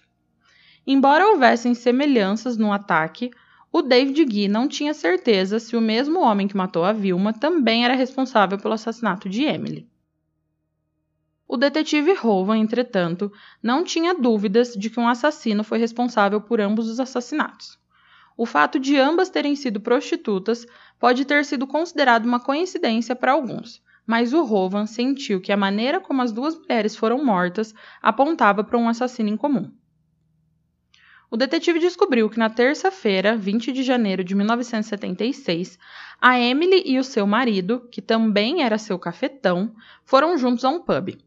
Embora 0.90 1.28
houvessem 1.28 1.74
semelhanças 1.74 2.56
no 2.56 2.72
ataque, 2.72 3.30
o 3.70 3.82
David 3.82 4.24
Gee 4.32 4.48
não 4.48 4.66
tinha 4.66 4.94
certeza 4.94 5.60
se 5.60 5.76
o 5.76 5.82
mesmo 5.82 6.18
homem 6.18 6.48
que 6.48 6.56
matou 6.56 6.82
a 6.82 6.94
Vilma 6.94 7.30
também 7.30 7.84
era 7.84 7.94
responsável 7.94 8.56
pelo 8.56 8.72
assassinato 8.72 9.28
de 9.28 9.44
Emily. 9.44 9.86
O 11.46 11.58
detetive 11.58 12.14
Rowan, 12.14 12.56
entretanto, 12.56 13.30
não 13.62 13.84
tinha 13.84 14.14
dúvidas 14.14 14.72
de 14.72 14.88
que 14.88 14.98
um 14.98 15.06
assassino 15.06 15.62
foi 15.62 15.76
responsável 15.76 16.40
por 16.40 16.58
ambos 16.58 16.88
os 16.88 16.98
assassinatos. 16.98 17.78
O 18.34 18.46
fato 18.46 18.80
de 18.80 18.96
ambas 18.96 19.28
terem 19.28 19.54
sido 19.56 19.82
prostitutas 19.82 20.66
pode 20.98 21.26
ter 21.26 21.44
sido 21.44 21.66
considerado 21.66 22.24
uma 22.24 22.40
coincidência 22.40 23.14
para 23.14 23.32
alguns, 23.32 23.82
mas 24.06 24.32
o 24.32 24.42
Rovan 24.42 24.86
sentiu 24.86 25.38
que 25.38 25.52
a 25.52 25.56
maneira 25.56 26.00
como 26.00 26.22
as 26.22 26.32
duas 26.32 26.58
mulheres 26.58 26.96
foram 26.96 27.22
mortas 27.22 27.74
apontava 28.00 28.64
para 28.64 28.78
um 28.78 28.88
assassino 28.88 29.28
em 29.28 29.36
comum. 29.36 29.70
O 31.30 31.36
detetive 31.36 31.78
descobriu 31.78 32.30
que 32.30 32.38
na 32.38 32.48
terça-feira, 32.48 33.36
20 33.36 33.70
de 33.70 33.82
janeiro 33.82 34.24
de 34.24 34.34
1976, 34.34 35.78
a 36.18 36.40
Emily 36.40 36.82
e 36.86 36.98
o 36.98 37.04
seu 37.04 37.26
marido, 37.26 37.86
que 37.92 38.00
também 38.00 38.62
era 38.62 38.78
seu 38.78 38.98
cafetão, 38.98 39.74
foram 40.06 40.38
juntos 40.38 40.64
a 40.64 40.70
um 40.70 40.80
pub. 40.80 41.18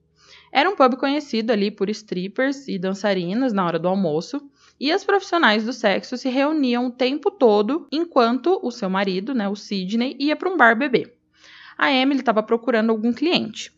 Era 0.51 0.67
um 0.67 0.75
pub 0.75 0.95
conhecido 0.95 1.51
ali 1.51 1.69
por 1.69 1.87
strippers 1.87 2.67
e 2.67 2.79
dançarinas 2.79 3.53
na 3.53 3.63
hora 3.63 3.77
do 3.77 3.87
almoço, 3.87 4.41
e 4.79 4.91
as 4.91 5.03
profissionais 5.03 5.63
do 5.63 5.71
sexo 5.71 6.17
se 6.17 6.29
reuniam 6.29 6.87
o 6.87 6.91
tempo 6.91 7.29
todo 7.29 7.87
enquanto 7.91 8.59
o 8.63 8.71
seu 8.71 8.89
marido, 8.89 9.35
né, 9.35 9.47
o 9.47 9.55
Sidney, 9.55 10.17
ia 10.19 10.35
para 10.35 10.49
um 10.49 10.57
bar 10.57 10.75
beber. 10.75 11.15
A 11.77 11.91
Emily 11.91 12.21
estava 12.21 12.41
procurando 12.41 12.89
algum 12.89 13.13
cliente. 13.13 13.71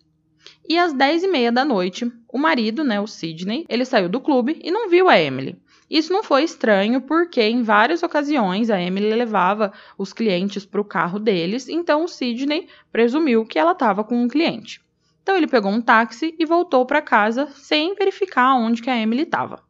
E 0.68 0.78
às 0.78 0.94
10 0.94 1.24
e 1.24 1.28
meia 1.28 1.52
da 1.52 1.66
noite, 1.66 2.10
o 2.32 2.38
marido, 2.38 2.82
né, 2.82 3.00
o 3.02 3.08
Sidney, 3.08 3.66
ele 3.68 3.84
saiu 3.84 4.08
do 4.08 4.22
clube 4.22 4.62
e 4.64 4.72
não 4.72 4.90
viu 4.90 5.10
a 5.10 5.20
Emily. 5.20 5.62
Isso 5.94 6.12
não 6.12 6.24
foi 6.24 6.44
estranho 6.44 7.00
porque 7.02 7.40
em 7.40 7.62
várias 7.62 8.02
ocasiões 8.02 8.72
a 8.72 8.82
Emily 8.82 9.14
levava 9.14 9.72
os 9.96 10.12
clientes 10.12 10.66
para 10.66 10.82
o 10.82 10.86
carro 10.86 11.20
deles, 11.20 11.70
então 11.70 12.04
o 12.04 12.08
Sidney 12.08 12.68
presumiu 12.92 13.46
que 13.46 13.60
ela 13.60 13.74
estava 13.74 14.04
com 14.04 14.20
um 14.24 14.28
cliente. 14.28 14.82
Então 15.22 15.38
ele 15.38 15.46
pegou 15.46 15.72
um 15.72 15.80
táxi 15.80 16.34
e 16.40 16.46
voltou 16.48 16.84
para 16.84 17.00
casa 17.00 17.48
sem 17.54 17.94
verificar 17.94 18.56
onde 18.56 18.82
que 18.82 18.90
a 18.90 19.00
Emily 19.00 19.22
estava 19.22 19.62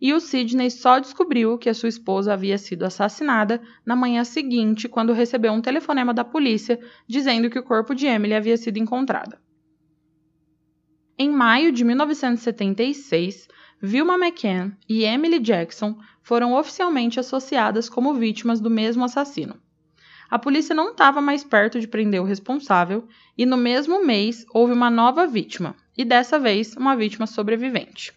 e 0.00 0.12
o 0.12 0.20
Sidney 0.20 0.70
só 0.70 0.98
descobriu 0.98 1.56
que 1.58 1.68
a 1.68 1.74
sua 1.74 1.88
esposa 1.88 2.32
havia 2.32 2.58
sido 2.58 2.84
assassinada 2.84 3.60
na 3.84 3.96
manhã 3.96 4.24
seguinte, 4.24 4.88
quando 4.88 5.12
recebeu 5.12 5.52
um 5.52 5.60
telefonema 5.60 6.12
da 6.12 6.24
polícia 6.24 6.78
dizendo 7.06 7.48
que 7.48 7.58
o 7.58 7.62
corpo 7.62 7.94
de 7.94 8.06
Emily 8.06 8.34
havia 8.34 8.56
sido 8.56 8.78
encontrado. 8.78 9.36
Em 11.18 11.30
maio 11.30 11.72
de 11.72 11.82
1976, 11.82 13.48
Vilma 13.80 14.14
McCann 14.14 14.72
e 14.88 15.04
Emily 15.04 15.38
Jackson 15.38 15.98
foram 16.22 16.54
oficialmente 16.54 17.20
associadas 17.20 17.88
como 17.90 18.14
vítimas 18.14 18.58
do 18.58 18.70
mesmo 18.70 19.04
assassino. 19.04 19.60
A 20.30 20.38
polícia 20.38 20.74
não 20.74 20.90
estava 20.90 21.20
mais 21.20 21.44
perto 21.44 21.78
de 21.78 21.86
prender 21.86 22.20
o 22.20 22.24
responsável 22.24 23.06
e 23.36 23.44
no 23.44 23.56
mesmo 23.56 24.04
mês 24.04 24.46
houve 24.52 24.72
uma 24.72 24.90
nova 24.90 25.26
vítima, 25.26 25.76
e 25.96 26.04
dessa 26.04 26.38
vez 26.38 26.74
uma 26.74 26.96
vítima 26.96 27.26
sobrevivente. 27.26 28.12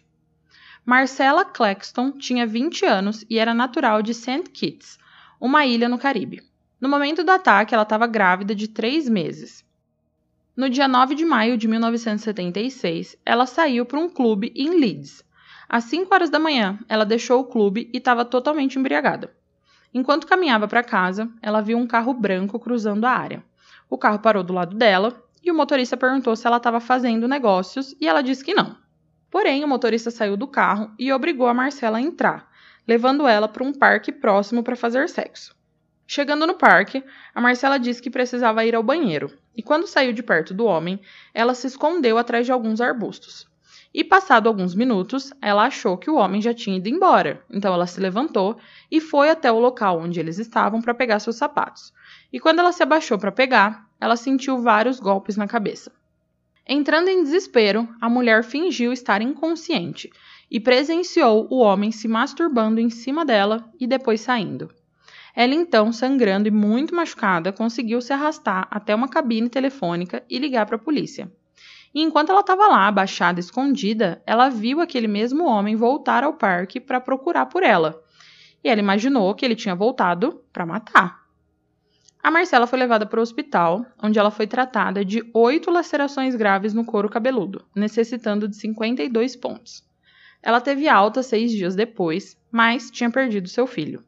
Marcella 0.84 1.44
Claxton 1.44 2.12
tinha 2.12 2.46
20 2.46 2.86
anos 2.86 3.24
e 3.28 3.38
era 3.38 3.52
natural 3.52 4.02
de 4.02 4.14
St. 4.14 4.50
Kitts, 4.50 4.98
uma 5.38 5.66
ilha 5.66 5.90
no 5.90 5.98
Caribe. 5.98 6.42
No 6.80 6.88
momento 6.88 7.22
do 7.22 7.30
ataque, 7.30 7.74
ela 7.74 7.82
estava 7.82 8.06
grávida 8.06 8.54
de 8.54 8.66
três 8.66 9.08
meses. 9.08 9.62
No 10.56 10.70
dia 10.70 10.88
9 10.88 11.14
de 11.14 11.24
maio 11.24 11.58
de 11.58 11.68
1976, 11.68 13.16
ela 13.24 13.44
saiu 13.44 13.84
para 13.84 14.00
um 14.00 14.08
clube 14.08 14.52
em 14.56 14.80
Leeds. 14.80 15.22
Às 15.72 15.84
5 15.84 16.12
horas 16.12 16.30
da 16.30 16.40
manhã, 16.40 16.80
ela 16.88 17.06
deixou 17.06 17.38
o 17.38 17.44
clube 17.44 17.88
e 17.94 17.98
estava 17.98 18.24
totalmente 18.24 18.76
embriagada. 18.76 19.32
Enquanto 19.94 20.26
caminhava 20.26 20.66
para 20.66 20.82
casa, 20.82 21.30
ela 21.40 21.60
viu 21.60 21.78
um 21.78 21.86
carro 21.86 22.12
branco 22.12 22.58
cruzando 22.58 23.04
a 23.04 23.12
área. 23.12 23.44
O 23.88 23.96
carro 23.96 24.18
parou 24.18 24.42
do 24.42 24.52
lado 24.52 24.76
dela 24.76 25.22
e 25.40 25.48
o 25.48 25.54
motorista 25.54 25.96
perguntou 25.96 26.34
se 26.34 26.44
ela 26.44 26.56
estava 26.56 26.80
fazendo 26.80 27.28
negócios 27.28 27.94
e 28.00 28.08
ela 28.08 28.20
disse 28.20 28.44
que 28.44 28.52
não. 28.52 28.76
Porém, 29.30 29.62
o 29.62 29.68
motorista 29.68 30.10
saiu 30.10 30.36
do 30.36 30.48
carro 30.48 30.90
e 30.98 31.12
obrigou 31.12 31.46
a 31.46 31.54
Marcela 31.54 31.98
a 31.98 32.02
entrar, 32.02 32.50
levando 32.84 33.28
ela 33.28 33.46
para 33.46 33.62
um 33.62 33.72
parque 33.72 34.10
próximo 34.10 34.64
para 34.64 34.74
fazer 34.74 35.08
sexo. 35.08 35.54
Chegando 36.04 36.48
no 36.48 36.54
parque, 36.54 37.04
a 37.32 37.40
Marcela 37.40 37.78
disse 37.78 38.02
que 38.02 38.10
precisava 38.10 38.64
ir 38.64 38.74
ao 38.74 38.82
banheiro, 38.82 39.32
e 39.56 39.62
quando 39.62 39.86
saiu 39.86 40.12
de 40.12 40.24
perto 40.24 40.52
do 40.52 40.64
homem, 40.64 41.00
ela 41.32 41.54
se 41.54 41.68
escondeu 41.68 42.18
atrás 42.18 42.44
de 42.44 42.50
alguns 42.50 42.80
arbustos. 42.80 43.48
E 43.92 44.04
passado 44.04 44.48
alguns 44.48 44.72
minutos, 44.72 45.32
ela 45.42 45.64
achou 45.64 45.98
que 45.98 46.08
o 46.08 46.14
homem 46.14 46.40
já 46.40 46.54
tinha 46.54 46.76
ido 46.76 46.88
embora, 46.88 47.44
então 47.50 47.74
ela 47.74 47.88
se 47.88 48.00
levantou 48.00 48.56
e 48.88 49.00
foi 49.00 49.28
até 49.30 49.50
o 49.50 49.58
local 49.58 49.98
onde 49.98 50.20
eles 50.20 50.38
estavam 50.38 50.80
para 50.80 50.94
pegar 50.94 51.18
seus 51.18 51.34
sapatos. 51.36 51.92
E 52.32 52.38
quando 52.38 52.60
ela 52.60 52.70
se 52.70 52.84
abaixou 52.84 53.18
para 53.18 53.32
pegar, 53.32 53.88
ela 54.00 54.14
sentiu 54.14 54.62
vários 54.62 55.00
golpes 55.00 55.36
na 55.36 55.48
cabeça. 55.48 55.90
Entrando 56.64 57.08
em 57.08 57.24
desespero, 57.24 57.88
a 58.00 58.08
mulher 58.08 58.44
fingiu 58.44 58.92
estar 58.92 59.20
inconsciente 59.20 60.08
e 60.48 60.60
presenciou 60.60 61.48
o 61.50 61.58
homem 61.58 61.90
se 61.90 62.06
masturbando 62.06 62.78
em 62.78 62.90
cima 62.90 63.24
dela 63.24 63.68
e 63.80 63.88
depois 63.88 64.20
saindo. 64.20 64.70
Ela 65.34 65.54
então, 65.54 65.92
sangrando 65.92 66.46
e 66.46 66.50
muito 66.52 66.94
machucada, 66.94 67.52
conseguiu 67.52 68.00
se 68.00 68.12
arrastar 68.12 68.68
até 68.70 68.94
uma 68.94 69.08
cabine 69.08 69.48
telefônica 69.48 70.24
e 70.30 70.38
ligar 70.38 70.64
para 70.66 70.76
a 70.76 70.78
polícia. 70.78 71.28
E 71.94 72.02
enquanto 72.02 72.30
ela 72.30 72.40
estava 72.40 72.66
lá, 72.68 72.86
abaixada, 72.86 73.40
escondida, 73.40 74.22
ela 74.26 74.48
viu 74.48 74.80
aquele 74.80 75.08
mesmo 75.08 75.44
homem 75.44 75.74
voltar 75.74 76.22
ao 76.22 76.34
parque 76.34 76.78
para 76.78 77.00
procurar 77.00 77.46
por 77.46 77.62
ela. 77.62 78.00
E 78.62 78.68
ela 78.68 78.80
imaginou 78.80 79.34
que 79.34 79.44
ele 79.44 79.56
tinha 79.56 79.74
voltado 79.74 80.44
para 80.52 80.66
matar. 80.66 81.20
A 82.22 82.30
Marcela 82.30 82.66
foi 82.66 82.78
levada 82.78 83.06
para 83.06 83.18
o 83.18 83.22
hospital, 83.22 83.84
onde 84.00 84.18
ela 84.18 84.30
foi 84.30 84.46
tratada 84.46 85.04
de 85.04 85.28
oito 85.32 85.70
lacerações 85.70 86.36
graves 86.36 86.74
no 86.74 86.84
couro 86.84 87.08
cabeludo, 87.08 87.64
necessitando 87.74 88.46
de 88.46 88.56
52 88.56 89.36
pontos. 89.36 89.82
Ela 90.42 90.60
teve 90.60 90.86
alta 90.86 91.22
seis 91.22 91.50
dias 91.50 91.74
depois, 91.74 92.36
mas 92.50 92.90
tinha 92.90 93.10
perdido 93.10 93.48
seu 93.48 93.66
filho. 93.66 94.04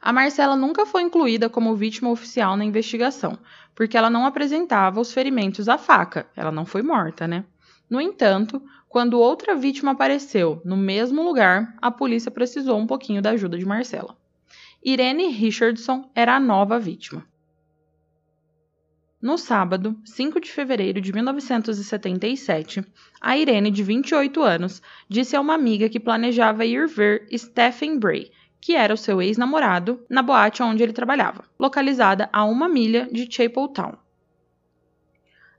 A 0.00 0.12
Marcela 0.12 0.56
nunca 0.56 0.84
foi 0.84 1.02
incluída 1.02 1.48
como 1.48 1.76
vítima 1.76 2.10
oficial 2.10 2.56
na 2.56 2.64
investigação, 2.64 3.38
porque 3.74 3.96
ela 3.96 4.10
não 4.10 4.26
apresentava 4.26 5.00
os 5.00 5.12
ferimentos 5.12 5.68
à 5.68 5.78
faca, 5.78 6.26
ela 6.36 6.52
não 6.52 6.64
foi 6.64 6.82
morta, 6.82 7.26
né? 7.26 7.44
No 7.88 8.00
entanto, 8.00 8.62
quando 8.88 9.18
outra 9.18 9.54
vítima 9.54 9.92
apareceu 9.92 10.60
no 10.64 10.76
mesmo 10.76 11.22
lugar, 11.22 11.76
a 11.80 11.90
polícia 11.90 12.30
precisou 12.30 12.78
um 12.78 12.86
pouquinho 12.86 13.22
da 13.22 13.30
ajuda 13.30 13.58
de 13.58 13.64
Marcela. 13.64 14.16
Irene 14.84 15.28
Richardson 15.28 16.10
era 16.14 16.36
a 16.36 16.40
nova 16.40 16.78
vítima. 16.78 17.24
No 19.22 19.38
sábado, 19.38 19.96
5 20.04 20.40
de 20.40 20.50
fevereiro 20.50 21.00
de 21.00 21.12
1977, 21.12 22.84
a 23.20 23.38
Irene, 23.38 23.70
de 23.70 23.80
28 23.80 24.42
anos, 24.42 24.82
disse 25.08 25.36
a 25.36 25.40
uma 25.40 25.54
amiga 25.54 25.88
que 25.88 26.00
planejava 26.00 26.64
ir 26.64 26.88
ver 26.88 27.28
Stephen 27.32 28.00
Bray, 28.00 28.32
que 28.62 28.76
era 28.76 28.94
o 28.94 28.96
seu 28.96 29.20
ex-namorado, 29.20 30.06
na 30.08 30.22
boate 30.22 30.62
onde 30.62 30.84
ele 30.84 30.92
trabalhava, 30.92 31.44
localizada 31.58 32.30
a 32.32 32.44
uma 32.44 32.68
milha 32.68 33.08
de 33.10 33.26
Chapel 33.28 33.66
Town. 33.66 33.94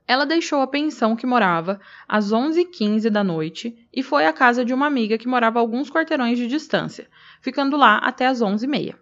Ela 0.08 0.24
deixou 0.24 0.62
a 0.62 0.66
pensão 0.66 1.14
que 1.14 1.26
morava 1.26 1.78
às 2.08 2.32
11h15 2.32 3.10
da 3.10 3.22
noite 3.22 3.76
e 3.92 4.02
foi 4.02 4.24
à 4.24 4.32
casa 4.32 4.64
de 4.64 4.72
uma 4.72 4.86
amiga 4.86 5.18
que 5.18 5.28
morava 5.28 5.58
a 5.58 5.60
alguns 5.60 5.90
quarteirões 5.90 6.38
de 6.38 6.46
distância, 6.46 7.06
ficando 7.42 7.76
lá 7.76 7.98
até 7.98 8.26
às 8.26 8.40
11h30. 8.40 8.96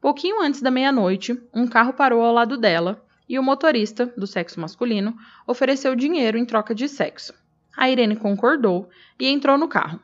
Pouquinho 0.00 0.42
antes 0.42 0.60
da 0.60 0.70
meia-noite, 0.70 1.40
um 1.54 1.68
carro 1.68 1.92
parou 1.92 2.22
ao 2.22 2.34
lado 2.34 2.58
dela 2.58 3.00
e 3.28 3.38
o 3.38 3.42
motorista, 3.44 4.12
do 4.16 4.26
sexo 4.26 4.58
masculino, 4.58 5.16
ofereceu 5.46 5.94
dinheiro 5.94 6.36
em 6.36 6.44
troca 6.44 6.74
de 6.74 6.88
sexo. 6.88 7.32
A 7.76 7.88
Irene 7.88 8.16
concordou 8.16 8.88
e 9.20 9.28
entrou 9.28 9.56
no 9.56 9.68
carro. 9.68 10.00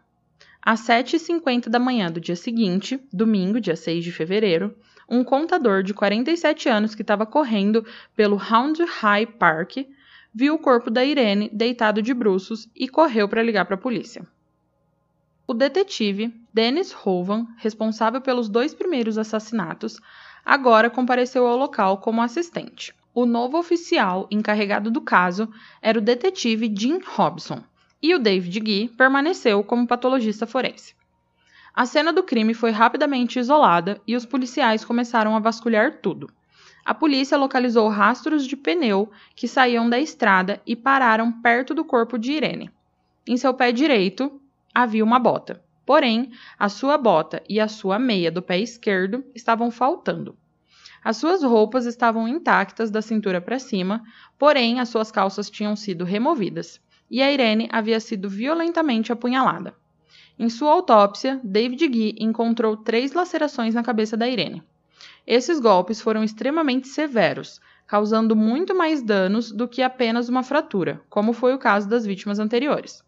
Às 0.68 0.80
7h50 0.80 1.68
da 1.68 1.78
manhã 1.78 2.10
do 2.10 2.20
dia 2.20 2.34
seguinte, 2.34 2.98
domingo, 3.12 3.60
dia 3.60 3.76
6 3.76 4.02
de 4.02 4.10
fevereiro, 4.10 4.76
um 5.08 5.22
contador 5.22 5.84
de 5.84 5.94
47 5.94 6.68
anos 6.68 6.92
que 6.92 7.02
estava 7.02 7.24
correndo 7.24 7.86
pelo 8.16 8.36
Hound 8.36 8.82
High 8.82 9.26
Park 9.26 9.86
viu 10.34 10.56
o 10.56 10.58
corpo 10.58 10.90
da 10.90 11.04
Irene 11.04 11.48
deitado 11.52 12.02
de 12.02 12.12
bruços 12.12 12.68
e 12.74 12.88
correu 12.88 13.28
para 13.28 13.44
ligar 13.44 13.64
para 13.64 13.76
a 13.76 13.78
polícia. 13.78 14.26
O 15.46 15.54
detetive 15.54 16.34
Dennis 16.52 16.92
Hovan, 17.04 17.46
responsável 17.58 18.20
pelos 18.20 18.48
dois 18.48 18.74
primeiros 18.74 19.16
assassinatos, 19.16 20.00
agora 20.44 20.90
compareceu 20.90 21.46
ao 21.46 21.56
local 21.56 21.98
como 21.98 22.20
assistente. 22.20 22.92
O 23.14 23.24
novo 23.24 23.56
oficial 23.56 24.26
encarregado 24.32 24.90
do 24.90 25.00
caso 25.00 25.48
era 25.80 26.00
o 26.00 26.02
detetive 26.02 26.74
Jim 26.76 26.98
Robson, 27.14 27.62
e 28.02 28.14
o 28.14 28.18
David 28.18 28.62
Gee 28.64 28.88
permaneceu 28.88 29.62
como 29.64 29.86
patologista 29.86 30.46
forense. 30.46 30.94
A 31.74 31.84
cena 31.84 32.12
do 32.12 32.22
crime 32.22 32.54
foi 32.54 32.70
rapidamente 32.70 33.38
isolada 33.38 34.00
e 34.06 34.16
os 34.16 34.24
policiais 34.24 34.84
começaram 34.84 35.36
a 35.36 35.40
vasculhar 35.40 36.00
tudo. 36.00 36.30
A 36.84 36.94
polícia 36.94 37.36
localizou 37.36 37.88
rastros 37.88 38.46
de 38.46 38.56
pneu 38.56 39.10
que 39.34 39.46
saíam 39.46 39.90
da 39.90 39.98
estrada 39.98 40.62
e 40.66 40.74
pararam 40.74 41.30
perto 41.42 41.74
do 41.74 41.84
corpo 41.84 42.18
de 42.18 42.32
Irene. 42.32 42.70
Em 43.26 43.36
seu 43.36 43.52
pé 43.52 43.72
direito 43.72 44.40
havia 44.74 45.04
uma 45.04 45.18
bota, 45.18 45.62
porém, 45.84 46.30
a 46.58 46.68
sua 46.68 46.96
bota 46.96 47.42
e 47.48 47.60
a 47.60 47.68
sua 47.68 47.98
meia 47.98 48.30
do 48.30 48.40
pé 48.40 48.58
esquerdo 48.58 49.24
estavam 49.34 49.70
faltando. 49.70 50.36
As 51.04 51.18
suas 51.18 51.42
roupas 51.42 51.86
estavam 51.86 52.26
intactas 52.26 52.90
da 52.90 53.02
cintura 53.02 53.40
para 53.40 53.58
cima, 53.58 54.02
porém 54.38 54.80
as 54.80 54.88
suas 54.88 55.10
calças 55.12 55.50
tinham 55.50 55.76
sido 55.76 56.04
removidas 56.04 56.80
e 57.10 57.22
a 57.22 57.30
Irene 57.30 57.68
havia 57.70 58.00
sido 58.00 58.28
violentamente 58.28 59.12
apunhalada. 59.12 59.74
Em 60.38 60.50
sua 60.50 60.72
autópsia, 60.72 61.40
David 61.42 61.90
Gee 61.92 62.16
encontrou 62.18 62.76
três 62.76 63.12
lacerações 63.12 63.74
na 63.74 63.82
cabeça 63.82 64.16
da 64.16 64.28
Irene. 64.28 64.62
Esses 65.26 65.58
golpes 65.60 66.00
foram 66.00 66.22
extremamente 66.22 66.88
severos, 66.88 67.60
causando 67.86 68.34
muito 68.34 68.74
mais 68.74 69.02
danos 69.02 69.50
do 69.50 69.68
que 69.68 69.82
apenas 69.82 70.28
uma 70.28 70.42
fratura, 70.42 71.00
como 71.08 71.32
foi 71.32 71.54
o 71.54 71.58
caso 71.58 71.88
das 71.88 72.04
vítimas 72.04 72.38
anteriores. 72.38 73.02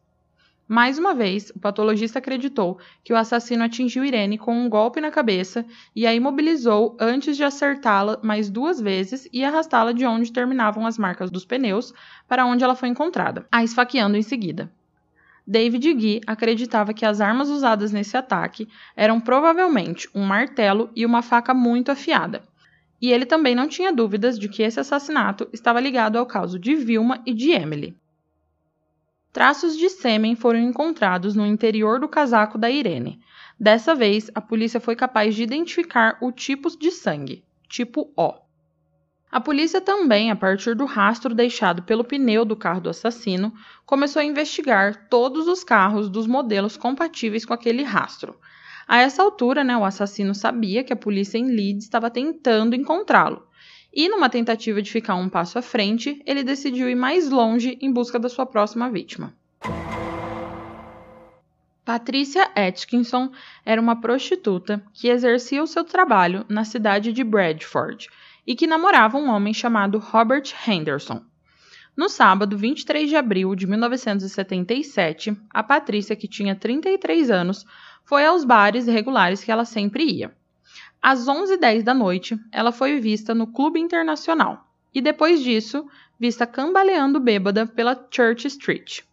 Mais 0.71 0.99
uma 0.99 1.15
vez, 1.15 1.51
o 1.57 1.59
patologista 1.59 2.19
acreditou 2.19 2.79
que 3.03 3.11
o 3.11 3.17
assassino 3.17 3.65
atingiu 3.65 4.05
Irene 4.05 4.37
com 4.37 4.55
um 4.55 4.69
golpe 4.69 5.01
na 5.01 5.11
cabeça 5.11 5.65
e 5.97 6.07
a 6.07 6.15
imobilizou 6.15 6.95
antes 7.01 7.39
de 7.39 7.43
acertá-la 7.43 8.21
mais 8.23 8.51
duas 8.51 8.79
vezes 8.79 9.27
e 9.33 9.43
arrastá-la 9.43 9.93
de 9.93 10.05
onde 10.05 10.31
terminavam 10.31 10.85
as 10.85 10.99
marcas 10.99 11.31
dos 11.31 11.47
pneus 11.47 11.95
para 12.29 12.45
onde 12.45 12.63
ela 12.63 12.75
foi 12.75 12.91
encontrada, 12.91 13.47
a 13.51 13.65
esfaqueando 13.65 14.19
em 14.19 14.23
seguida. 14.23 14.71
David 15.47 15.99
Gee 15.99 16.21
acreditava 16.27 16.93
que 16.93 17.07
as 17.07 17.23
armas 17.23 17.49
usadas 17.49 17.91
nesse 17.91 18.19
ataque 18.19 18.69
eram 18.95 19.19
provavelmente 19.19 20.07
um 20.15 20.23
martelo 20.23 20.91
e 20.95 21.07
uma 21.07 21.23
faca 21.23 21.55
muito 21.55 21.91
afiada. 21.91 22.43
E 23.01 23.11
ele 23.11 23.25
também 23.25 23.55
não 23.55 23.67
tinha 23.67 23.91
dúvidas 23.91 24.39
de 24.39 24.51
que 24.51 24.63
esse 24.63 24.79
assassinato 24.79 25.49
estava 25.51 25.81
ligado 25.81 26.19
ao 26.19 26.27
caso 26.27 26.59
de 26.59 26.75
Vilma 26.75 27.23
e 27.25 27.33
de 27.33 27.53
Emily. 27.53 27.97
Traços 29.39 29.77
de 29.77 29.89
sêmen 29.89 30.35
foram 30.35 30.59
encontrados 30.59 31.37
no 31.37 31.47
interior 31.47 32.01
do 32.01 32.09
casaco 32.09 32.59
da 32.59 32.69
Irene. 32.69 33.21
Dessa 33.57 33.95
vez, 33.95 34.29
a 34.35 34.41
polícia 34.41 34.81
foi 34.81 34.97
capaz 34.97 35.33
de 35.33 35.45
identificar 35.45 36.19
o 36.21 36.33
tipo 36.33 36.69
de 36.77 36.91
sangue, 36.91 37.45
tipo 37.69 38.13
O. 38.17 38.35
A 39.31 39.41
polícia 39.41 39.81
também, 39.81 40.33
a 40.33 40.35
partir 40.35 40.75
do 40.75 40.85
rastro 40.85 41.37
deixado 41.37 41.85
pelo 41.85 42.03
pneu 42.03 42.45
do 42.45 42.57
carro 42.57 42.81
do 42.81 42.91
assassino, 42.91 43.55
começou 43.87 44.19
a 44.19 44.25
investigar 44.25 45.07
todos 45.09 45.47
os 45.47 45.63
carros 45.63 46.11
dos 46.11 46.27
modelos 46.27 46.77
compatíveis 46.77 47.45
com 47.45 47.55
aquele 47.55 47.85
rastro. 47.85 48.35
A 48.89 49.03
essa 49.03 49.23
altura, 49.23 49.63
né, 49.63 49.77
o 49.77 49.85
assassino 49.85 50.35
sabia 50.35 50.83
que 50.83 50.93
a 50.93 50.97
polícia 50.97 51.39
em 51.39 51.47
Leeds 51.47 51.85
estava 51.85 52.11
tentando 52.11 52.75
encontrá-lo. 52.75 53.47
E, 53.93 54.09
numa 54.09 54.29
tentativa 54.29 54.83
de 54.83 54.91
ficar 54.91 55.15
um 55.15 55.29
passo 55.29 55.59
à 55.59 55.63
frente, 55.63 56.23
ele 56.27 56.43
decidiu 56.43 56.89
ir 56.91 56.95
mais 56.95 57.31
longe 57.31 57.79
em 57.81 57.91
busca 57.91 58.19
da 58.19 58.29
sua 58.29 58.45
próxima 58.45 58.91
vítima. 58.91 59.35
Patricia 61.89 62.51
Atkinson 62.55 63.31
era 63.65 63.81
uma 63.81 63.99
prostituta 63.99 64.85
que 64.93 65.09
exercia 65.09 65.63
o 65.63 65.67
seu 65.67 65.85
trabalho 65.85 66.45
na 66.47 66.63
cidade 66.63 67.15
de 67.15 67.25
Bradford 67.25 68.09
e 68.47 68.55
que 68.55 68.67
namorava 68.67 69.17
um 69.17 69.31
homem 69.31 69.55
chamado 69.55 69.99
Robert 69.99 70.53
Henderson. 70.67 71.23
No 71.97 72.09
sábado, 72.09 72.59
23 72.59 73.09
de 73.09 73.17
abril 73.17 73.55
de 73.55 73.67
1977, 73.67 75.35
a 75.51 75.63
Patrícia, 75.63 76.15
que 76.15 76.29
tinha 76.29 76.55
33 76.55 77.31
anos, 77.31 77.65
foi 78.05 78.25
aos 78.25 78.45
bares 78.45 78.87
regulares 78.87 79.43
que 79.43 79.51
ela 79.51 79.65
sempre 79.65 80.05
ia. 80.05 80.37
Às 81.01 81.27
11h10 81.27 81.83
da 81.83 81.95
noite, 81.95 82.39
ela 82.53 82.71
foi 82.71 83.01
vista 83.01 83.35
no 83.35 83.47
Clube 83.47 83.81
Internacional 83.81 84.69
e, 84.95 85.01
depois 85.01 85.43
disso, 85.43 85.87
vista 86.21 86.47
cambaleando 86.47 87.19
bêbada 87.19 87.67
pela 87.67 88.07
Church 88.11 88.47
Street. 88.47 89.08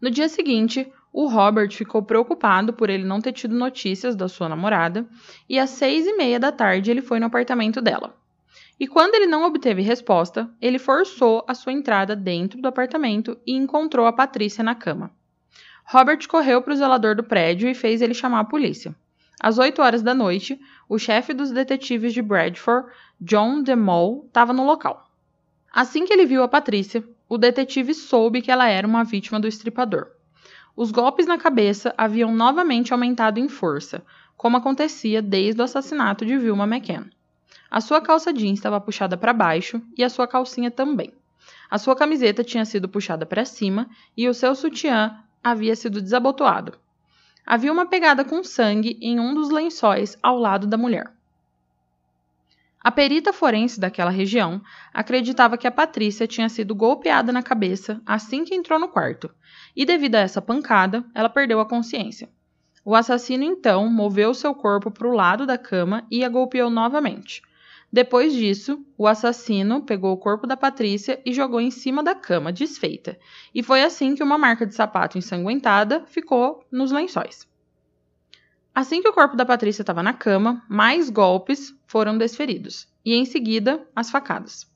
No 0.00 0.10
dia 0.10 0.28
seguinte, 0.28 0.90
o 1.12 1.26
Robert 1.26 1.70
ficou 1.72 2.02
preocupado 2.02 2.72
por 2.72 2.88
ele 2.88 3.04
não 3.04 3.20
ter 3.20 3.32
tido 3.32 3.54
notícias 3.54 4.16
da 4.16 4.28
sua 4.28 4.48
namorada 4.48 5.06
e 5.48 5.58
às 5.58 5.70
seis 5.70 6.06
e 6.06 6.16
meia 6.16 6.38
da 6.38 6.50
tarde 6.50 6.90
ele 6.90 7.02
foi 7.02 7.18
no 7.20 7.26
apartamento 7.26 7.82
dela. 7.82 8.16
E 8.78 8.86
quando 8.86 9.14
ele 9.14 9.26
não 9.26 9.44
obteve 9.44 9.82
resposta, 9.82 10.48
ele 10.60 10.78
forçou 10.78 11.44
a 11.46 11.54
sua 11.54 11.72
entrada 11.72 12.16
dentro 12.16 12.62
do 12.62 12.68
apartamento 12.68 13.36
e 13.46 13.52
encontrou 13.52 14.06
a 14.06 14.12
Patrícia 14.12 14.64
na 14.64 14.74
cama. 14.74 15.10
Robert 15.84 16.26
correu 16.28 16.62
para 16.62 16.72
o 16.72 16.76
zelador 16.76 17.14
do 17.14 17.24
prédio 17.24 17.68
e 17.68 17.74
fez 17.74 18.00
ele 18.00 18.14
chamar 18.14 18.40
a 18.40 18.44
polícia. 18.44 18.94
Às 19.38 19.58
8 19.58 19.82
horas 19.82 20.02
da 20.02 20.14
noite, 20.14 20.58
o 20.88 20.98
chefe 20.98 21.34
dos 21.34 21.50
detetives 21.50 22.14
de 22.14 22.22
Bradford, 22.22 22.88
John 23.20 23.62
DeMol, 23.62 24.24
estava 24.26 24.52
no 24.52 24.64
local. 24.64 25.10
Assim 25.72 26.04
que 26.04 26.12
ele 26.12 26.26
viu 26.26 26.42
a 26.42 26.48
Patrícia, 26.48 27.04
o 27.30 27.38
detetive 27.38 27.94
soube 27.94 28.42
que 28.42 28.50
ela 28.50 28.68
era 28.68 28.84
uma 28.84 29.04
vítima 29.04 29.38
do 29.38 29.46
estripador. 29.46 30.08
Os 30.76 30.90
golpes 30.90 31.26
na 31.26 31.38
cabeça 31.38 31.94
haviam 31.96 32.34
novamente 32.34 32.92
aumentado 32.92 33.38
em 33.38 33.48
força, 33.48 34.04
como 34.36 34.56
acontecia 34.56 35.22
desde 35.22 35.60
o 35.60 35.64
assassinato 35.64 36.26
de 36.26 36.36
Vilma 36.36 36.64
McCann. 36.64 37.08
A 37.70 37.80
sua 37.80 38.00
calça 38.00 38.32
jeans 38.32 38.58
estava 38.58 38.80
puxada 38.80 39.16
para 39.16 39.32
baixo 39.32 39.80
e 39.96 40.02
a 40.02 40.08
sua 40.08 40.26
calcinha 40.26 40.72
também. 40.72 41.14
A 41.70 41.78
sua 41.78 41.94
camiseta 41.94 42.42
tinha 42.42 42.64
sido 42.64 42.88
puxada 42.88 43.24
para 43.24 43.44
cima 43.44 43.88
e 44.16 44.28
o 44.28 44.34
seu 44.34 44.52
sutiã 44.56 45.16
havia 45.42 45.76
sido 45.76 46.02
desabotoado. 46.02 46.72
Havia 47.46 47.72
uma 47.72 47.86
pegada 47.86 48.24
com 48.24 48.42
sangue 48.42 48.98
em 49.00 49.20
um 49.20 49.34
dos 49.34 49.50
lençóis 49.50 50.18
ao 50.20 50.36
lado 50.36 50.66
da 50.66 50.76
mulher. 50.76 51.12
A 52.82 52.90
perita 52.90 53.30
forense 53.30 53.78
daquela 53.78 54.10
região 54.10 54.62
acreditava 54.94 55.58
que 55.58 55.66
a 55.66 55.70
Patrícia 55.70 56.26
tinha 56.26 56.48
sido 56.48 56.74
golpeada 56.74 57.30
na 57.30 57.42
cabeça 57.42 58.00
assim 58.06 58.42
que 58.42 58.54
entrou 58.54 58.80
no 58.80 58.88
quarto, 58.88 59.30
e 59.76 59.84
devido 59.84 60.14
a 60.14 60.20
essa 60.20 60.40
pancada, 60.40 61.04
ela 61.14 61.28
perdeu 61.28 61.60
a 61.60 61.68
consciência. 61.68 62.30
O 62.82 62.94
assassino 62.94 63.44
então 63.44 63.86
moveu 63.90 64.32
seu 64.32 64.54
corpo 64.54 64.90
para 64.90 65.06
o 65.06 65.12
lado 65.12 65.44
da 65.44 65.58
cama 65.58 66.06
e 66.10 66.24
a 66.24 66.28
golpeou 66.30 66.70
novamente. 66.70 67.42
Depois 67.92 68.32
disso, 68.32 68.82
o 68.96 69.06
assassino 69.06 69.82
pegou 69.82 70.12
o 70.12 70.16
corpo 70.16 70.46
da 70.46 70.56
Patrícia 70.56 71.20
e 71.26 71.34
jogou 71.34 71.60
em 71.60 71.70
cima 71.70 72.02
da 72.02 72.14
cama, 72.14 72.50
desfeita, 72.50 73.18
e 73.54 73.62
foi 73.62 73.82
assim 73.82 74.14
que 74.14 74.22
uma 74.22 74.38
marca 74.38 74.64
de 74.64 74.74
sapato 74.74 75.18
ensanguentada 75.18 76.04
ficou 76.06 76.64
nos 76.72 76.92
lençóis. 76.92 77.49
Assim 78.74 79.02
que 79.02 79.08
o 79.08 79.12
corpo 79.12 79.36
da 79.36 79.44
Patrícia 79.44 79.82
estava 79.82 80.02
na 80.02 80.12
cama, 80.12 80.62
mais 80.68 81.10
golpes 81.10 81.74
foram 81.86 82.16
desferidos, 82.16 82.86
e 83.04 83.14
em 83.14 83.24
seguida, 83.24 83.86
as 83.94 84.10
facadas. 84.10 84.66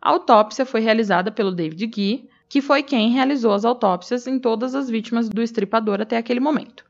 A 0.00 0.10
autópsia 0.10 0.66
foi 0.66 0.80
realizada 0.80 1.30
pelo 1.30 1.52
David 1.52 1.90
Gee, 1.94 2.28
que 2.48 2.60
foi 2.60 2.82
quem 2.82 3.10
realizou 3.10 3.52
as 3.52 3.64
autópsias 3.64 4.26
em 4.26 4.38
todas 4.38 4.74
as 4.74 4.90
vítimas 4.90 5.28
do 5.28 5.42
estripador 5.42 6.00
até 6.00 6.16
aquele 6.16 6.40
momento 6.40 6.84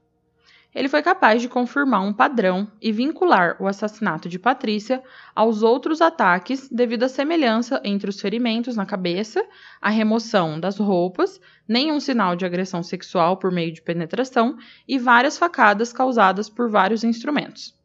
ele 0.74 0.88
foi 0.88 1.02
capaz 1.02 1.42
de 1.42 1.48
confirmar 1.48 2.02
um 2.02 2.12
padrão 2.12 2.70
e 2.80 2.90
vincular 2.90 3.56
o 3.60 3.66
assassinato 3.66 4.28
de 4.28 4.38
Patrícia 4.38 5.02
aos 5.34 5.62
outros 5.62 6.00
ataques 6.00 6.68
devido 6.70 7.02
à 7.02 7.08
semelhança 7.08 7.80
entre 7.84 8.08
os 8.08 8.20
ferimentos 8.20 8.74
na 8.74 8.86
cabeça, 8.86 9.44
a 9.80 9.90
remoção 9.90 10.58
das 10.58 10.78
roupas, 10.78 11.38
nenhum 11.68 12.00
sinal 12.00 12.34
de 12.34 12.46
agressão 12.46 12.82
sexual 12.82 13.36
por 13.36 13.52
meio 13.52 13.72
de 13.72 13.82
penetração 13.82 14.56
e 14.88 14.98
várias 14.98 15.36
facadas 15.36 15.92
causadas 15.92 16.48
por 16.48 16.70
vários 16.70 17.04
instrumentos. 17.04 17.76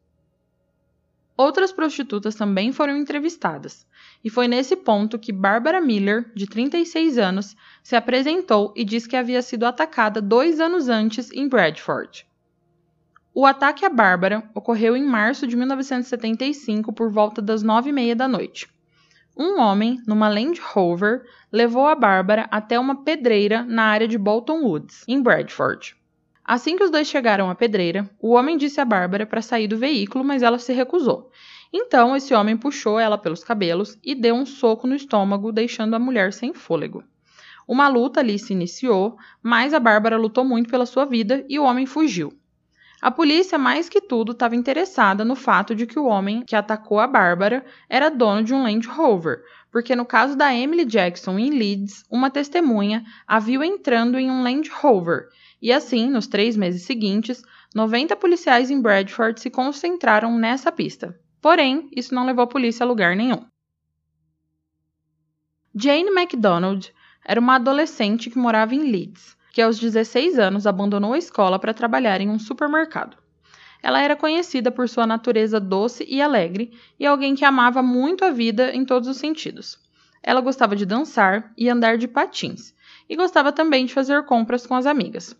Outras 1.36 1.70
prostitutas 1.70 2.34
também 2.34 2.72
foram 2.72 2.96
entrevistadas, 2.96 3.86
e 4.24 4.30
foi 4.30 4.48
nesse 4.48 4.74
ponto 4.74 5.18
que 5.18 5.30
Barbara 5.30 5.80
Miller, 5.80 6.32
de 6.34 6.48
36 6.48 7.16
anos, 7.16 7.54
se 7.80 7.94
apresentou 7.94 8.72
e 8.74 8.84
disse 8.84 9.08
que 9.08 9.14
havia 9.14 9.40
sido 9.40 9.64
atacada 9.64 10.20
dois 10.20 10.58
anos 10.58 10.88
antes 10.88 11.30
em 11.30 11.48
Bradford. 11.48 12.26
O 13.34 13.46
ataque 13.46 13.84
a 13.84 13.88
Bárbara 13.88 14.50
ocorreu 14.54 14.96
em 14.96 15.04
março 15.04 15.46
de 15.46 15.56
1975 15.56 16.92
por 16.92 17.10
volta 17.10 17.40
das 17.40 17.62
nove 17.62 17.90
e 17.90 17.92
meia 17.92 18.16
da 18.16 18.26
noite. 18.26 18.68
Um 19.36 19.60
homem, 19.60 20.02
numa 20.06 20.28
Land 20.28 20.60
Rover, 20.60 21.24
levou 21.52 21.86
a 21.86 21.94
Bárbara 21.94 22.48
até 22.50 22.78
uma 22.80 23.04
pedreira 23.04 23.62
na 23.62 23.84
área 23.84 24.08
de 24.08 24.18
Bolton 24.18 24.62
Woods, 24.62 25.04
em 25.06 25.22
Bradford. 25.22 25.94
Assim 26.44 26.76
que 26.76 26.82
os 26.82 26.90
dois 26.90 27.06
chegaram 27.06 27.50
à 27.50 27.54
pedreira, 27.54 28.10
o 28.18 28.32
homem 28.32 28.56
disse 28.56 28.80
a 28.80 28.84
Bárbara 28.84 29.26
para 29.26 29.42
sair 29.42 29.68
do 29.68 29.76
veículo, 29.76 30.24
mas 30.24 30.42
ela 30.42 30.58
se 30.58 30.72
recusou. 30.72 31.30
Então, 31.72 32.16
esse 32.16 32.34
homem 32.34 32.56
puxou 32.56 32.98
ela 32.98 33.18
pelos 33.18 33.44
cabelos 33.44 33.98
e 34.02 34.14
deu 34.14 34.34
um 34.34 34.46
soco 34.46 34.86
no 34.86 34.94
estômago, 34.94 35.52
deixando 35.52 35.94
a 35.94 35.98
mulher 35.98 36.32
sem 36.32 36.54
fôlego. 36.54 37.04
Uma 37.68 37.86
luta 37.86 38.20
ali 38.20 38.38
se 38.38 38.54
iniciou, 38.54 39.18
mas 39.42 39.74
a 39.74 39.78
Bárbara 39.78 40.16
lutou 40.16 40.42
muito 40.42 40.70
pela 40.70 40.86
sua 40.86 41.04
vida 41.04 41.44
e 41.48 41.58
o 41.58 41.64
homem 41.64 41.84
fugiu. 41.84 42.32
A 43.00 43.12
polícia, 43.12 43.56
mais 43.56 43.88
que 43.88 44.00
tudo, 44.00 44.32
estava 44.32 44.56
interessada 44.56 45.24
no 45.24 45.36
fato 45.36 45.72
de 45.72 45.86
que 45.86 46.00
o 46.00 46.06
homem 46.06 46.42
que 46.42 46.56
atacou 46.56 46.98
a 46.98 47.06
Bárbara 47.06 47.64
era 47.88 48.08
dono 48.08 48.42
de 48.42 48.52
um 48.52 48.64
Land 48.64 48.88
Rover, 48.88 49.44
porque 49.70 49.94
no 49.94 50.04
caso 50.04 50.36
da 50.36 50.52
Emily 50.52 50.84
Jackson 50.84 51.38
em 51.38 51.50
Leeds, 51.50 52.02
uma 52.10 52.28
testemunha 52.28 53.04
a 53.24 53.38
viu 53.38 53.62
entrando 53.62 54.18
em 54.18 54.28
um 54.28 54.42
Land 54.42 54.68
Rover, 54.70 55.28
e 55.62 55.72
assim, 55.72 56.10
nos 56.10 56.26
três 56.26 56.56
meses 56.56 56.82
seguintes, 56.82 57.40
90 57.72 58.16
policiais 58.16 58.68
em 58.68 58.80
Bradford 58.80 59.40
se 59.40 59.50
concentraram 59.50 60.36
nessa 60.36 60.72
pista. 60.72 61.16
Porém, 61.40 61.88
isso 61.94 62.12
não 62.12 62.26
levou 62.26 62.42
a 62.42 62.48
polícia 62.48 62.82
a 62.82 62.86
lugar 62.86 63.14
nenhum. 63.14 63.44
Jane 65.72 66.10
MacDonald 66.10 66.92
era 67.24 67.38
uma 67.38 67.56
adolescente 67.56 68.28
que 68.28 68.38
morava 68.38 68.74
em 68.74 68.90
Leeds 68.90 69.37
que 69.58 69.62
aos 69.62 69.76
16 69.76 70.38
anos 70.38 70.68
abandonou 70.68 71.14
a 71.14 71.18
escola 71.18 71.58
para 71.58 71.74
trabalhar 71.74 72.20
em 72.20 72.30
um 72.30 72.38
supermercado. 72.38 73.16
Ela 73.82 74.00
era 74.00 74.14
conhecida 74.14 74.70
por 74.70 74.88
sua 74.88 75.04
natureza 75.04 75.58
doce 75.58 76.06
e 76.08 76.22
alegre 76.22 76.78
e 76.96 77.04
alguém 77.04 77.34
que 77.34 77.44
amava 77.44 77.82
muito 77.82 78.24
a 78.24 78.30
vida 78.30 78.72
em 78.72 78.84
todos 78.84 79.08
os 79.08 79.16
sentidos. 79.16 79.76
Ela 80.22 80.40
gostava 80.40 80.76
de 80.76 80.86
dançar 80.86 81.52
e 81.58 81.68
andar 81.68 81.98
de 81.98 82.06
patins, 82.06 82.72
e 83.08 83.16
gostava 83.16 83.50
também 83.50 83.84
de 83.84 83.92
fazer 83.92 84.24
compras 84.26 84.64
com 84.64 84.76
as 84.76 84.86
amigas. 84.86 85.34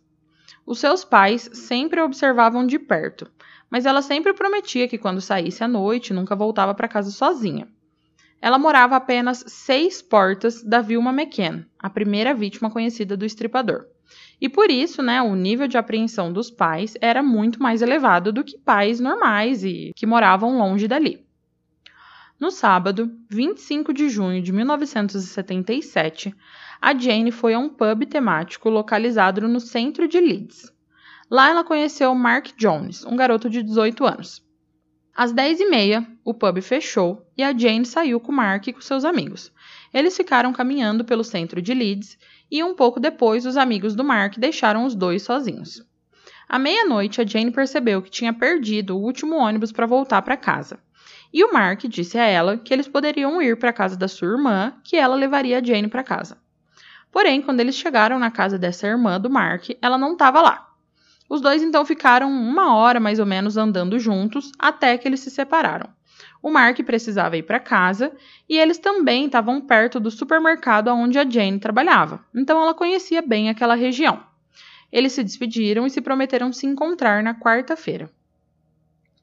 Os 0.66 0.80
seus 0.80 1.04
pais 1.04 1.48
sempre 1.52 2.00
a 2.00 2.04
observavam 2.04 2.66
de 2.66 2.76
perto, 2.76 3.30
mas 3.70 3.86
ela 3.86 4.02
sempre 4.02 4.34
prometia 4.34 4.88
que 4.88 4.98
quando 4.98 5.20
saísse 5.20 5.62
à 5.62 5.68
noite 5.68 6.12
nunca 6.12 6.34
voltava 6.34 6.74
para 6.74 6.88
casa 6.88 7.12
sozinha. 7.12 7.68
Ela 8.42 8.58
morava 8.58 8.96
apenas 8.96 9.44
seis 9.46 10.02
portas 10.02 10.60
da 10.60 10.80
Vilma 10.80 11.12
McCann, 11.12 11.64
a 11.78 11.88
primeira 11.88 12.34
vítima 12.34 12.68
conhecida 12.68 13.16
do 13.16 13.24
estripador. 13.24 13.86
E 14.40 14.48
por 14.48 14.70
isso, 14.70 15.02
né, 15.02 15.20
o 15.20 15.34
nível 15.34 15.66
de 15.66 15.76
apreensão 15.76 16.32
dos 16.32 16.50
pais 16.50 16.96
era 17.00 17.22
muito 17.22 17.60
mais 17.62 17.82
elevado 17.82 18.32
do 18.32 18.44
que 18.44 18.56
pais 18.58 19.00
normais 19.00 19.64
e 19.64 19.92
que 19.96 20.06
moravam 20.06 20.58
longe 20.58 20.86
dali. 20.86 21.26
No 22.38 22.52
sábado, 22.52 23.10
25 23.28 23.92
de 23.92 24.08
junho 24.08 24.40
de 24.40 24.52
1977, 24.52 26.32
a 26.80 26.96
Jane 26.96 27.32
foi 27.32 27.54
a 27.54 27.58
um 27.58 27.68
pub 27.68 28.06
temático 28.06 28.70
localizado 28.70 29.48
no 29.48 29.58
centro 29.58 30.06
de 30.06 30.20
Leeds. 30.20 30.72
Lá 31.28 31.50
ela 31.50 31.64
conheceu 31.64 32.14
Mark 32.14 32.50
Jones, 32.56 33.04
um 33.04 33.16
garoto 33.16 33.50
de 33.50 33.60
18 33.60 34.06
anos. 34.06 34.46
Às 35.12 35.34
10h30, 35.34 36.06
o 36.24 36.32
pub 36.32 36.60
fechou 36.62 37.26
e 37.36 37.42
a 37.42 37.52
Jane 37.52 37.84
saiu 37.84 38.20
com 38.20 38.30
Mark 38.30 38.68
e 38.68 38.72
com 38.72 38.80
seus 38.80 39.04
amigos. 39.04 39.52
Eles 39.92 40.16
ficaram 40.16 40.52
caminhando 40.52 41.04
pelo 41.04 41.24
centro 41.24 41.60
de 41.60 41.74
Leeds 41.74 42.16
e 42.50 42.62
um 42.62 42.74
pouco 42.74 42.98
depois 42.98 43.46
os 43.46 43.56
amigos 43.56 43.94
do 43.94 44.04
Mark 44.04 44.38
deixaram 44.38 44.84
os 44.84 44.94
dois 44.94 45.22
sozinhos. 45.22 45.82
À 46.48 46.58
meia-noite, 46.58 47.20
a 47.20 47.26
Jane 47.26 47.50
percebeu 47.50 48.00
que 48.00 48.10
tinha 48.10 48.32
perdido 48.32 48.96
o 48.96 49.02
último 49.02 49.36
ônibus 49.36 49.70
para 49.70 49.86
voltar 49.86 50.22
para 50.22 50.36
casa. 50.36 50.78
E 51.32 51.44
o 51.44 51.52
Mark 51.52 51.82
disse 51.84 52.16
a 52.16 52.24
ela 52.24 52.56
que 52.56 52.72
eles 52.72 52.88
poderiam 52.88 53.40
ir 53.42 53.58
para 53.58 53.68
a 53.70 53.72
casa 53.72 53.96
da 53.96 54.08
sua 54.08 54.28
irmã, 54.28 54.72
que 54.82 54.96
ela 54.96 55.14
levaria 55.14 55.58
a 55.58 55.62
Jane 55.62 55.88
para 55.88 56.02
casa. 56.02 56.38
Porém, 57.12 57.42
quando 57.42 57.60
eles 57.60 57.74
chegaram 57.74 58.18
na 58.18 58.30
casa 58.30 58.58
dessa 58.58 58.86
irmã 58.86 59.20
do 59.20 59.28
Mark, 59.28 59.68
ela 59.82 59.98
não 59.98 60.12
estava 60.12 60.40
lá. 60.40 60.68
Os 61.28 61.42
dois 61.42 61.62
então 61.62 61.84
ficaram 61.84 62.30
uma 62.30 62.74
hora 62.74 62.98
mais 62.98 63.18
ou 63.18 63.26
menos 63.26 63.58
andando 63.58 63.98
juntos 63.98 64.50
até 64.58 64.96
que 64.96 65.06
eles 65.06 65.20
se 65.20 65.30
separaram. 65.30 65.90
O 66.42 66.50
Mark 66.50 66.78
precisava 66.84 67.36
ir 67.36 67.42
para 67.42 67.58
casa 67.58 68.12
e 68.48 68.56
eles 68.56 68.78
também 68.78 69.26
estavam 69.26 69.60
perto 69.60 69.98
do 69.98 70.10
supermercado 70.10 70.88
onde 70.88 71.18
a 71.18 71.28
Jane 71.28 71.58
trabalhava, 71.58 72.24
então 72.34 72.60
ela 72.60 72.74
conhecia 72.74 73.20
bem 73.20 73.48
aquela 73.48 73.74
região. 73.74 74.22
Eles 74.90 75.12
se 75.12 75.22
despediram 75.22 75.86
e 75.86 75.90
se 75.90 76.00
prometeram 76.00 76.52
se 76.52 76.66
encontrar 76.66 77.22
na 77.22 77.34
quarta-feira. 77.34 78.10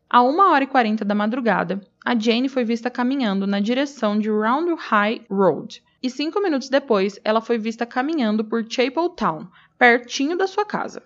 A 0.10 0.22
1 0.22 0.40
hora 0.40 0.64
e 0.64 0.68
40 0.68 1.04
da 1.04 1.16
madrugada, 1.16 1.82
a 2.06 2.18
Jane 2.18 2.48
foi 2.48 2.64
vista 2.64 2.92
caminhando 2.92 3.48
na 3.48 3.60
direção 3.60 4.20
de 4.20 4.30
Round 4.30 4.76
High 4.78 5.26
Road, 5.30 5.84
e 6.04 6.10
cinco 6.10 6.40
minutos 6.40 6.70
depois 6.70 7.20
ela 7.24 7.42
foi 7.42 7.58
vista 7.58 7.86
caminhando 7.86 8.46
por 8.46 8.64
Chapel 8.70 9.10
Town, 9.10 9.48
pertinho 9.80 10.38
da 10.38 10.46
sua 10.46 10.64
casa. 10.64 11.02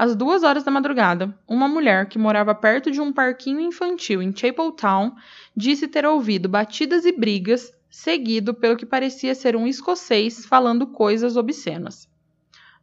Às 0.00 0.14
duas 0.14 0.44
horas 0.44 0.62
da 0.62 0.70
madrugada, 0.70 1.36
uma 1.44 1.66
mulher 1.66 2.08
que 2.08 2.20
morava 2.20 2.54
perto 2.54 2.88
de 2.88 3.00
um 3.00 3.12
parquinho 3.12 3.58
infantil 3.58 4.22
em 4.22 4.32
Chapeltown 4.32 5.16
disse 5.56 5.88
ter 5.88 6.06
ouvido 6.06 6.48
batidas 6.48 7.04
e 7.04 7.10
brigas, 7.10 7.72
seguido 7.90 8.54
pelo 8.54 8.76
que 8.76 8.86
parecia 8.86 9.34
ser 9.34 9.56
um 9.56 9.66
escocês 9.66 10.46
falando 10.46 10.86
coisas 10.86 11.36
obscenas. 11.36 12.08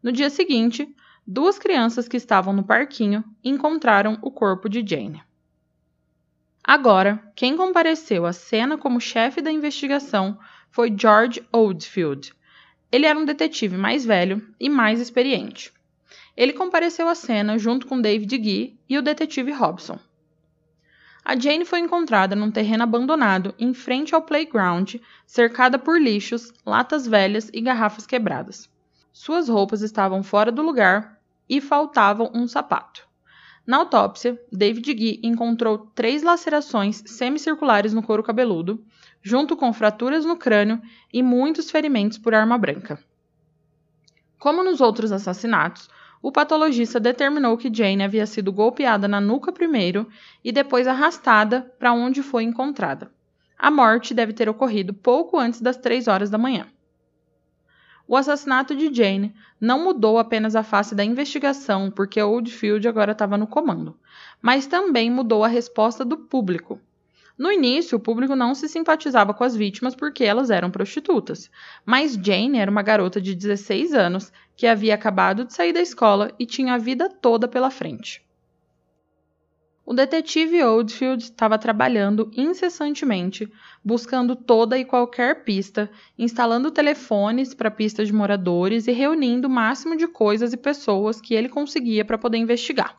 No 0.04 0.12
dia 0.12 0.30
seguinte, 0.30 0.94
duas 1.26 1.58
crianças 1.58 2.06
que 2.06 2.18
estavam 2.18 2.54
no 2.54 2.66
parquinho 2.66 3.24
encontraram 3.42 4.20
o 4.22 4.30
corpo 4.30 4.68
de 4.68 4.86
Jane. 4.86 5.24
Agora, 6.62 7.32
quem 7.34 7.56
compareceu 7.56 8.26
à 8.26 8.34
cena 8.34 8.78
como 8.78 9.00
chefe 9.00 9.42
da 9.42 9.50
investigação 9.50 10.38
foi 10.70 10.94
George 10.94 11.42
Oldfield. 11.50 12.34
Ele 12.92 13.06
era 13.06 13.18
um 13.18 13.24
detetive 13.24 13.78
mais 13.78 14.04
velho 14.04 14.46
e 14.60 14.68
mais 14.68 15.00
experiente. 15.00 15.74
Ele 16.36 16.54
compareceu 16.54 17.08
à 17.08 17.16
cena 17.16 17.58
junto 17.58 17.88
com 17.88 18.02
David 18.02 18.44
Gee 18.44 18.80
e 18.90 18.98
o 18.98 19.02
detetive 19.02 19.52
Robson. 19.52 19.98
A 21.24 21.36
Jane 21.36 21.66
foi 21.66 21.80
encontrada 21.80 22.36
num 22.36 22.52
terreno 22.52 22.84
abandonado 22.84 23.56
em 23.58 23.74
frente 23.74 24.14
ao 24.14 24.22
playground, 24.22 24.96
cercada 25.26 25.80
por 25.80 26.00
lixos, 26.00 26.54
latas 26.66 27.08
velhas 27.08 27.50
e 27.52 27.62
garrafas 27.62 28.06
quebradas. 28.06 28.70
Suas 29.12 29.50
roupas 29.50 29.82
estavam 29.82 30.22
fora 30.22 30.52
do 30.52 30.62
lugar 30.62 31.20
e 31.50 31.60
faltava 31.60 32.30
um 32.32 32.48
sapato. 32.48 33.08
Na 33.66 33.78
autópsia, 33.78 34.40
David 34.52 34.86
Gee 34.86 35.20
encontrou 35.24 35.80
três 35.96 36.22
lacerações 36.22 37.02
semicirculares 37.08 37.94
no 37.94 38.04
couro 38.04 38.22
cabeludo, 38.22 38.86
junto 39.24 39.58
com 39.58 39.74
fraturas 39.74 40.24
no 40.24 40.38
crânio 40.38 40.80
e 41.12 41.24
muitos 41.24 41.72
ferimentos 41.72 42.20
por 42.20 42.36
arma 42.36 42.58
branca. 42.60 43.04
Como 44.38 44.64
nos 44.64 44.82
outros 44.82 45.12
assassinatos, 45.12 45.90
o 46.22 46.32
patologista 46.32 47.00
determinou 47.00 47.58
que 47.58 47.74
Jane 47.74 48.04
havia 48.04 48.26
sido 48.26 48.52
golpeada 48.52 49.08
na 49.08 49.22
nuca 49.22 49.52
primeiro 49.52 50.08
e 50.44 50.52
depois 50.52 50.88
arrastada 50.88 51.74
para 51.78 51.94
onde 51.94 52.24
foi 52.24 52.44
encontrada. 52.44 53.12
A 53.58 53.72
morte 53.72 54.14
deve 54.14 54.34
ter 54.34 54.50
ocorrido 54.50 54.94
pouco 54.94 55.40
antes 55.40 55.62
das 55.62 55.78
três 55.78 56.08
horas 56.08 56.30
da 56.30 56.38
manhã. 56.38 56.68
O 58.08 58.16
assassinato 58.16 58.76
de 58.76 58.94
Jane 58.94 59.34
não 59.60 59.84
mudou 59.84 60.20
apenas 60.20 60.56
a 60.56 60.62
face 60.62 60.94
da 60.94 61.04
investigação, 61.04 61.90
porque 61.90 62.22
Oldfield 62.22 62.88
agora 62.88 63.14
estava 63.14 63.38
no 63.38 63.48
comando, 63.48 63.98
mas 64.42 64.68
também 64.68 65.10
mudou 65.10 65.44
a 65.44 65.48
resposta 65.48 66.06
do 66.06 66.18
público. 66.18 66.80
No 67.38 67.52
início, 67.52 67.98
o 67.98 68.00
público 68.00 68.36
não 68.36 68.56
se 68.56 68.70
simpatizava 68.70 69.34
com 69.34 69.44
as 69.44 69.56
vítimas 69.56 69.96
porque 69.96 70.24
elas 70.24 70.50
eram 70.50 70.72
prostitutas, 70.72 71.50
mas 71.86 72.14
Jane 72.14 72.60
era 72.60 72.72
uma 72.72 72.82
garota 72.82 73.20
de 73.20 73.36
16 73.36 73.94
anos 73.94 74.32
que 74.56 74.68
havia 74.68 74.96
acabado 74.96 75.46
de 75.46 75.54
sair 75.54 75.74
da 75.74 75.82
escola 75.82 76.32
e 76.40 76.46
tinha 76.46 76.74
a 76.74 76.78
vida 76.78 77.10
toda 77.10 77.48
pela 77.48 77.70
frente. 77.70 78.26
O 79.86 79.94
detetive 79.94 80.64
Oldfield 80.64 81.24
estava 81.24 81.60
trabalhando 81.60 82.32
incessantemente, 82.36 83.52
buscando 83.84 84.36
toda 84.36 84.80
e 84.80 84.84
qualquer 84.84 85.44
pista, 85.44 85.92
instalando 86.18 86.72
telefones 86.72 87.54
para 87.54 87.70
pistas 87.70 88.08
de 88.08 88.14
moradores 88.14 88.88
e 88.88 88.92
reunindo 88.92 89.48
o 89.48 89.52
máximo 89.52 89.96
de 89.96 90.08
coisas 90.08 90.54
e 90.54 90.58
pessoas 90.58 91.22
que 91.22 91.36
ele 91.36 91.48
conseguia 91.48 92.04
para 92.04 92.18
poder 92.18 92.40
investigar. 92.40 92.98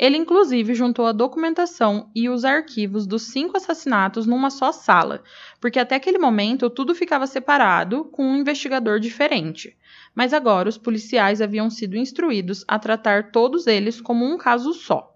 Ele, 0.00 0.16
inclusive, 0.16 0.72
juntou 0.72 1.04
a 1.04 1.12
documentação 1.12 2.08
e 2.14 2.30
os 2.30 2.42
arquivos 2.42 3.06
dos 3.06 3.24
cinco 3.24 3.58
assassinatos 3.58 4.24
numa 4.24 4.48
só 4.48 4.72
sala, 4.72 5.22
porque 5.60 5.78
até 5.78 5.94
aquele 5.94 6.16
momento 6.16 6.70
tudo 6.70 6.94
ficava 6.94 7.26
separado 7.26 8.06
com 8.06 8.24
um 8.24 8.36
investigador 8.38 8.98
diferente. 8.98 9.76
Mas 10.14 10.32
agora 10.32 10.70
os 10.70 10.78
policiais 10.78 11.42
haviam 11.42 11.68
sido 11.68 11.98
instruídos 11.98 12.64
a 12.66 12.78
tratar 12.78 13.30
todos 13.30 13.66
eles 13.66 14.00
como 14.00 14.24
um 14.24 14.38
caso 14.38 14.72
só. 14.72 15.14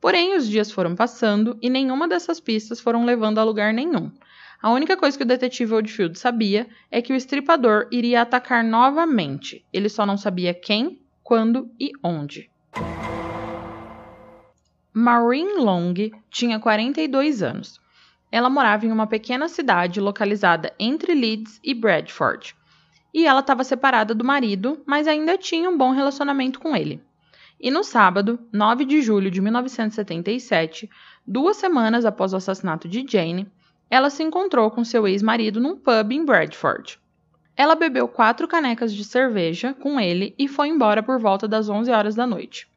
Porém, 0.00 0.36
os 0.36 0.48
dias 0.48 0.70
foram 0.70 0.94
passando 0.94 1.58
e 1.60 1.68
nenhuma 1.68 2.06
dessas 2.06 2.38
pistas 2.38 2.80
foram 2.80 3.04
levando 3.04 3.40
a 3.40 3.44
lugar 3.44 3.74
nenhum. 3.74 4.12
A 4.62 4.70
única 4.70 4.96
coisa 4.96 5.18
que 5.18 5.24
o 5.24 5.26
detetive 5.26 5.74
Oldfield 5.74 6.16
sabia 6.16 6.68
é 6.88 7.02
que 7.02 7.12
o 7.12 7.16
estripador 7.16 7.88
iria 7.90 8.22
atacar 8.22 8.62
novamente. 8.62 9.64
Ele 9.72 9.88
só 9.88 10.06
não 10.06 10.16
sabia 10.16 10.54
quem, 10.54 11.00
quando 11.24 11.68
e 11.80 11.90
onde. 12.00 12.48
Maureen 14.96 15.58
Long 15.58 15.92
tinha 16.30 16.60
42 16.60 17.42
anos. 17.42 17.80
Ela 18.30 18.48
morava 18.48 18.86
em 18.86 18.92
uma 18.92 19.08
pequena 19.08 19.48
cidade 19.48 20.00
localizada 20.00 20.72
entre 20.78 21.14
Leeds 21.14 21.58
e 21.64 21.74
Bradford. 21.74 22.54
E 23.12 23.26
ela 23.26 23.40
estava 23.40 23.64
separada 23.64 24.14
do 24.14 24.24
marido, 24.24 24.80
mas 24.86 25.08
ainda 25.08 25.36
tinha 25.36 25.68
um 25.68 25.76
bom 25.76 25.90
relacionamento 25.90 26.60
com 26.60 26.76
ele. 26.76 27.02
E 27.58 27.72
no 27.72 27.82
sábado, 27.82 28.38
9 28.52 28.84
de 28.84 29.02
julho 29.02 29.32
de 29.32 29.40
1977, 29.40 30.88
duas 31.26 31.56
semanas 31.56 32.04
após 32.04 32.32
o 32.32 32.36
assassinato 32.36 32.88
de 32.88 33.04
Jane, 33.04 33.50
ela 33.90 34.10
se 34.10 34.22
encontrou 34.22 34.70
com 34.70 34.84
seu 34.84 35.08
ex-marido 35.08 35.60
num 35.60 35.76
pub 35.76 36.12
em 36.12 36.24
Bradford. 36.24 37.00
Ela 37.56 37.74
bebeu 37.74 38.06
quatro 38.06 38.46
canecas 38.46 38.94
de 38.94 39.02
cerveja 39.02 39.74
com 39.74 39.98
ele 39.98 40.36
e 40.38 40.46
foi 40.46 40.68
embora 40.68 41.02
por 41.02 41.18
volta 41.18 41.48
das 41.48 41.68
11 41.68 41.90
horas 41.90 42.14
da 42.14 42.28
noite. 42.28 42.72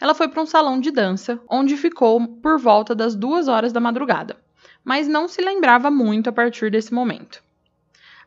Ela 0.00 0.14
foi 0.14 0.28
para 0.28 0.42
um 0.42 0.46
salão 0.46 0.78
de 0.78 0.90
dança, 0.90 1.40
onde 1.48 1.76
ficou 1.76 2.26
por 2.26 2.58
volta 2.58 2.94
das 2.94 3.14
duas 3.14 3.48
horas 3.48 3.72
da 3.72 3.80
madrugada, 3.80 4.36
mas 4.84 5.08
não 5.08 5.26
se 5.26 5.40
lembrava 5.40 5.90
muito 5.90 6.28
a 6.28 6.32
partir 6.32 6.70
desse 6.70 6.92
momento. 6.92 7.42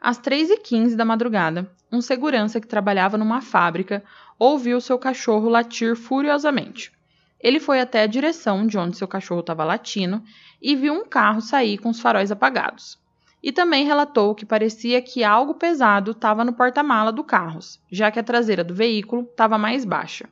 Às 0.02 0.20
3h15 0.20 0.96
da 0.96 1.06
madrugada, 1.06 1.70
um 1.92 2.02
segurança 2.02 2.60
que 2.60 2.68
trabalhava 2.68 3.18
numa 3.18 3.42
fábrica 3.42 4.04
ouviu 4.38 4.82
seu 4.82 4.98
cachorro 4.98 5.50
latir 5.50 5.96
furiosamente. 5.96 6.92
Ele 7.40 7.60
foi 7.60 7.80
até 7.80 8.04
a 8.04 8.08
direção 8.08 8.66
de 8.66 8.78
onde 8.78 8.98
seu 8.98 9.08
cachorro 9.08 9.42
estava 9.42 9.64
latindo 9.64 10.24
e 10.62 10.76
viu 10.76 10.94
um 10.94 11.06
carro 11.06 11.42
sair 11.42 11.78
com 11.78 11.90
os 11.90 12.00
faróis 12.00 12.32
apagados. 12.32 12.98
E 13.42 13.52
também 13.52 13.86
relatou 13.86 14.36
que 14.36 14.46
parecia 14.46 15.02
que 15.02 15.24
algo 15.24 15.54
pesado 15.54 16.12
estava 16.12 16.44
no 16.44 16.54
porta-mala 16.54 17.12
do 17.12 17.24
carro, 17.24 17.60
já 17.92 18.12
que 18.12 18.20
a 18.20 18.24
traseira 18.24 18.64
do 18.64 18.74
veículo 18.74 19.22
estava 19.22 19.58
mais 19.58 19.86
baixa. 19.86 20.28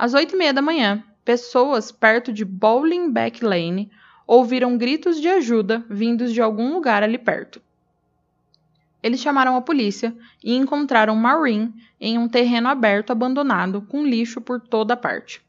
Às 0.00 0.14
oito 0.14 0.36
e 0.36 0.38
meia 0.38 0.54
da 0.54 0.62
manhã, 0.62 1.02
pessoas 1.24 1.90
perto 1.90 2.32
de 2.32 2.44
Bowling 2.44 3.10
Back 3.10 3.44
Lane 3.44 3.90
ouviram 4.28 4.78
gritos 4.78 5.20
de 5.20 5.26
ajuda 5.26 5.84
vindos 5.90 6.32
de 6.32 6.40
algum 6.40 6.72
lugar 6.72 7.02
ali 7.02 7.18
perto. 7.18 7.60
Eles 9.02 9.18
chamaram 9.18 9.56
a 9.56 9.60
polícia 9.60 10.16
e 10.40 10.54
encontraram 10.54 11.16
Maureen 11.16 11.74
em 12.00 12.16
um 12.16 12.28
terreno 12.28 12.68
aberto 12.68 13.10
abandonado 13.10 13.82
com 13.82 14.06
lixo 14.06 14.40
por 14.40 14.60
toda 14.60 14.96
parte. 14.96 15.42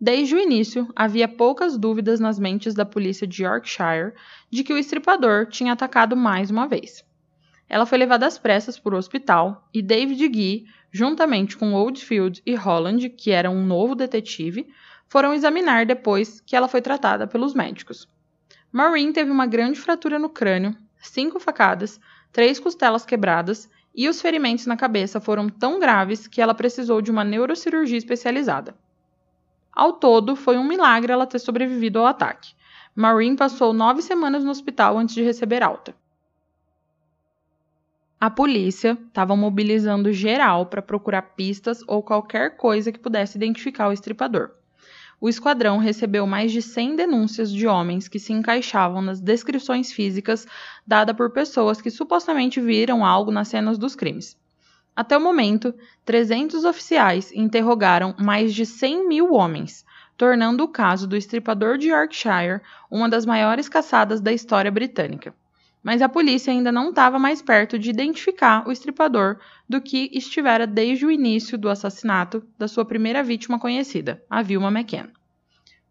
Desde 0.00 0.36
o 0.36 0.38
início, 0.38 0.88
havia 0.94 1.26
poucas 1.26 1.76
dúvidas 1.76 2.20
nas 2.20 2.38
mentes 2.38 2.74
da 2.74 2.84
polícia 2.84 3.26
de 3.26 3.42
Yorkshire 3.42 4.12
de 4.48 4.62
que 4.62 4.72
o 4.72 4.78
estripador 4.78 5.46
tinha 5.46 5.72
atacado 5.72 6.16
mais 6.16 6.52
uma 6.52 6.68
vez. 6.68 7.04
Ela 7.72 7.86
foi 7.86 7.96
levada 7.96 8.26
às 8.26 8.36
pressas 8.36 8.78
para 8.78 8.94
o 8.94 8.98
hospital 8.98 9.66
e 9.72 9.80
David 9.80 10.30
Gee, 10.34 10.66
juntamente 10.90 11.56
com 11.56 11.72
Oldfield 11.72 12.42
e 12.44 12.54
Holland, 12.54 13.08
que 13.08 13.30
era 13.30 13.50
um 13.50 13.64
novo 13.64 13.94
detetive, 13.94 14.68
foram 15.08 15.32
examinar 15.32 15.86
depois 15.86 16.38
que 16.42 16.54
ela 16.54 16.68
foi 16.68 16.82
tratada 16.82 17.26
pelos 17.26 17.54
médicos. 17.54 18.06
Maureen 18.70 19.10
teve 19.10 19.30
uma 19.30 19.46
grande 19.46 19.80
fratura 19.80 20.18
no 20.18 20.28
crânio, 20.28 20.76
cinco 21.00 21.40
facadas, 21.40 21.98
três 22.30 22.60
costelas 22.60 23.06
quebradas 23.06 23.70
e 23.94 24.06
os 24.06 24.20
ferimentos 24.20 24.66
na 24.66 24.76
cabeça 24.76 25.18
foram 25.18 25.48
tão 25.48 25.80
graves 25.80 26.26
que 26.26 26.42
ela 26.42 26.52
precisou 26.52 27.00
de 27.00 27.10
uma 27.10 27.24
neurocirurgia 27.24 27.96
especializada. 27.96 28.74
Ao 29.72 29.94
todo, 29.94 30.36
foi 30.36 30.58
um 30.58 30.64
milagre 30.64 31.10
ela 31.10 31.26
ter 31.26 31.38
sobrevivido 31.38 32.00
ao 32.00 32.06
ataque. 32.06 32.52
Maureen 32.94 33.34
passou 33.34 33.72
nove 33.72 34.02
semanas 34.02 34.44
no 34.44 34.50
hospital 34.50 34.98
antes 34.98 35.14
de 35.14 35.22
receber 35.22 35.62
alta. 35.62 35.96
A 38.22 38.30
polícia 38.30 38.96
estava 39.08 39.34
mobilizando 39.34 40.12
geral 40.12 40.66
para 40.66 40.80
procurar 40.80 41.34
pistas 41.34 41.82
ou 41.88 42.04
qualquer 42.04 42.56
coisa 42.56 42.92
que 42.92 42.98
pudesse 43.00 43.36
identificar 43.36 43.88
o 43.88 43.92
estripador. 43.92 44.52
O 45.20 45.28
esquadrão 45.28 45.78
recebeu 45.78 46.24
mais 46.24 46.52
de 46.52 46.62
100 46.62 46.94
denúncias 46.94 47.50
de 47.50 47.66
homens 47.66 48.06
que 48.06 48.20
se 48.20 48.32
encaixavam 48.32 49.02
nas 49.02 49.20
descrições 49.20 49.90
físicas 49.90 50.46
dadas 50.86 51.16
por 51.16 51.30
pessoas 51.30 51.82
que 51.82 51.90
supostamente 51.90 52.60
viram 52.60 53.04
algo 53.04 53.32
nas 53.32 53.48
cenas 53.48 53.76
dos 53.76 53.96
crimes. 53.96 54.36
Até 54.94 55.16
o 55.16 55.20
momento, 55.20 55.74
300 56.04 56.64
oficiais 56.64 57.32
interrogaram 57.32 58.14
mais 58.20 58.54
de 58.54 58.64
100 58.64 59.08
mil 59.08 59.32
homens, 59.32 59.84
tornando 60.16 60.62
o 60.62 60.68
caso 60.68 61.08
do 61.08 61.16
estripador 61.16 61.76
de 61.76 61.88
Yorkshire 61.88 62.60
uma 62.88 63.08
das 63.08 63.26
maiores 63.26 63.68
caçadas 63.68 64.20
da 64.20 64.32
história 64.32 64.70
britânica. 64.70 65.34
Mas 65.82 66.00
a 66.00 66.08
polícia 66.08 66.52
ainda 66.52 66.70
não 66.70 66.90
estava 66.90 67.18
mais 67.18 67.42
perto 67.42 67.78
de 67.78 67.90
identificar 67.90 68.66
o 68.68 68.72
estripador 68.72 69.38
do 69.68 69.80
que 69.80 70.08
estivera 70.12 70.66
desde 70.66 71.04
o 71.04 71.10
início 71.10 71.58
do 71.58 71.68
assassinato 71.68 72.46
da 72.56 72.68
sua 72.68 72.84
primeira 72.84 73.22
vítima 73.22 73.58
conhecida, 73.58 74.22
a 74.30 74.42
Vilma 74.42 74.68
McCann. 74.68 75.10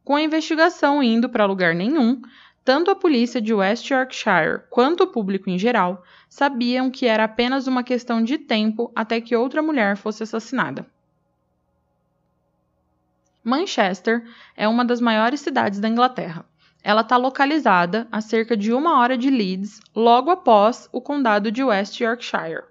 Com 0.03 0.15
a 0.15 0.21
investigação 0.21 1.03
indo 1.03 1.29
para 1.29 1.45
lugar 1.45 1.75
nenhum, 1.75 2.21
tanto 2.63 2.91
a 2.91 2.95
polícia 2.95 3.41
de 3.41 3.53
West 3.53 3.89
Yorkshire 3.89 4.61
quanto 4.69 5.03
o 5.03 5.07
público 5.07 5.49
em 5.49 5.57
geral 5.57 6.03
sabiam 6.29 6.89
que 6.89 7.05
era 7.05 7.23
apenas 7.23 7.67
uma 7.67 7.83
questão 7.83 8.23
de 8.23 8.37
tempo 8.37 8.91
até 8.95 9.19
que 9.19 9.35
outra 9.35 9.61
mulher 9.61 9.97
fosse 9.97 10.23
assassinada. 10.23 10.85
Manchester 13.43 14.23
é 14.55 14.67
uma 14.67 14.85
das 14.85 15.01
maiores 15.01 15.41
cidades 15.41 15.79
da 15.79 15.89
Inglaterra. 15.89 16.45
Ela 16.83 17.01
está 17.01 17.15
localizada 17.15 18.07
a 18.11 18.21
cerca 18.21 18.57
de 18.57 18.73
uma 18.73 18.99
hora 18.99 19.17
de 19.17 19.29
Leeds, 19.29 19.79
logo 19.95 20.31
após 20.31 20.89
o 20.91 20.99
condado 20.99 21.51
de 21.51 21.63
West 21.63 21.99
Yorkshire. 21.99 22.63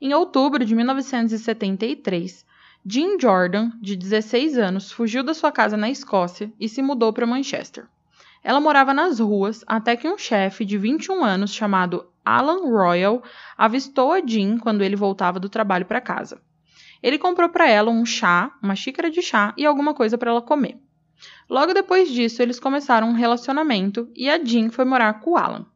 Em 0.00 0.14
outubro 0.14 0.64
de 0.64 0.74
1973, 0.74 2.46
Jean 2.86 3.18
Jordan, 3.18 3.72
de 3.80 3.96
16 3.96 4.56
anos, 4.56 4.92
fugiu 4.92 5.24
da 5.24 5.34
sua 5.34 5.50
casa 5.50 5.76
na 5.76 5.90
Escócia 5.90 6.52
e 6.60 6.68
se 6.68 6.80
mudou 6.80 7.12
para 7.12 7.26
Manchester. 7.26 7.88
Ela 8.42 8.60
morava 8.60 8.94
nas 8.94 9.18
ruas 9.18 9.64
até 9.66 9.96
que 9.96 10.08
um 10.08 10.16
chefe 10.16 10.64
de 10.64 10.78
21 10.78 11.24
anos 11.24 11.52
chamado 11.52 12.06
Alan 12.24 12.70
Royal 12.70 13.22
avistou 13.56 14.12
a 14.12 14.20
Jean 14.24 14.58
quando 14.58 14.82
ele 14.82 14.94
voltava 14.94 15.40
do 15.40 15.48
trabalho 15.48 15.86
para 15.86 16.00
casa. 16.00 16.40
Ele 17.02 17.18
comprou 17.18 17.48
para 17.48 17.68
ela 17.68 17.90
um 17.90 18.06
chá, 18.06 18.52
uma 18.62 18.76
xícara 18.76 19.10
de 19.10 19.22
chá 19.22 19.52
e 19.56 19.66
alguma 19.66 19.92
coisa 19.92 20.16
para 20.16 20.30
ela 20.30 20.42
comer. 20.42 20.78
Logo 21.48 21.72
depois 21.72 22.10
disso, 22.10 22.42
eles 22.42 22.60
começaram 22.60 23.08
um 23.08 23.14
relacionamento 23.14 24.08
e 24.14 24.28
a 24.28 24.42
Jean 24.42 24.70
foi 24.70 24.84
morar 24.84 25.20
com 25.20 25.32
o 25.32 25.36
Alan. 25.36 25.66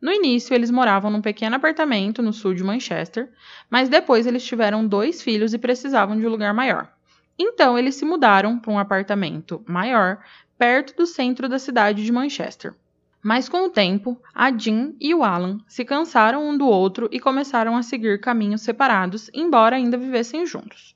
No 0.00 0.12
início, 0.12 0.54
eles 0.54 0.70
moravam 0.70 1.10
num 1.10 1.22
pequeno 1.22 1.56
apartamento 1.56 2.22
no 2.22 2.32
sul 2.32 2.54
de 2.54 2.62
Manchester, 2.62 3.30
mas 3.70 3.88
depois 3.88 4.26
eles 4.26 4.44
tiveram 4.44 4.86
dois 4.86 5.22
filhos 5.22 5.54
e 5.54 5.58
precisavam 5.58 6.18
de 6.18 6.26
um 6.26 6.30
lugar 6.30 6.52
maior. 6.52 6.92
Então, 7.38 7.78
eles 7.78 7.94
se 7.94 8.04
mudaram 8.04 8.58
para 8.58 8.70
um 8.70 8.78
apartamento 8.78 9.64
maior, 9.66 10.22
perto 10.58 10.94
do 10.94 11.06
centro 11.06 11.48
da 11.48 11.58
cidade 11.58 12.04
de 12.04 12.12
Manchester. 12.12 12.74
Mas 13.22 13.48
com 13.48 13.64
o 13.64 13.70
tempo, 13.70 14.20
a 14.34 14.52
Jean 14.52 14.92
e 15.00 15.14
o 15.14 15.24
Alan 15.24 15.58
se 15.66 15.82
cansaram 15.82 16.46
um 16.46 16.56
do 16.56 16.66
outro 16.66 17.08
e 17.10 17.18
começaram 17.18 17.74
a 17.74 17.82
seguir 17.82 18.20
caminhos 18.20 18.60
separados, 18.60 19.30
embora 19.32 19.76
ainda 19.76 19.96
vivessem 19.96 20.44
juntos. 20.44 20.94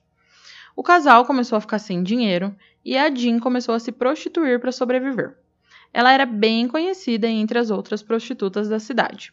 O 0.75 0.83
casal 0.83 1.25
começou 1.25 1.57
a 1.57 1.61
ficar 1.61 1.79
sem 1.79 2.03
dinheiro 2.03 2.55
e 2.89 2.97
a 2.97 3.07
Jean 3.13 3.37
começou 3.37 3.75
a 3.75 3.79
se 3.79 3.91
prostituir 3.91 4.59
para 4.59 4.71
sobreviver. 4.71 5.37
Ela 5.93 6.11
era 6.11 6.25
bem 6.25 6.67
conhecida 6.67 7.27
entre 7.27 7.59
as 7.59 7.69
outras 7.69 8.01
prostitutas 8.01 8.67
da 8.67 8.79
cidade. 8.79 9.31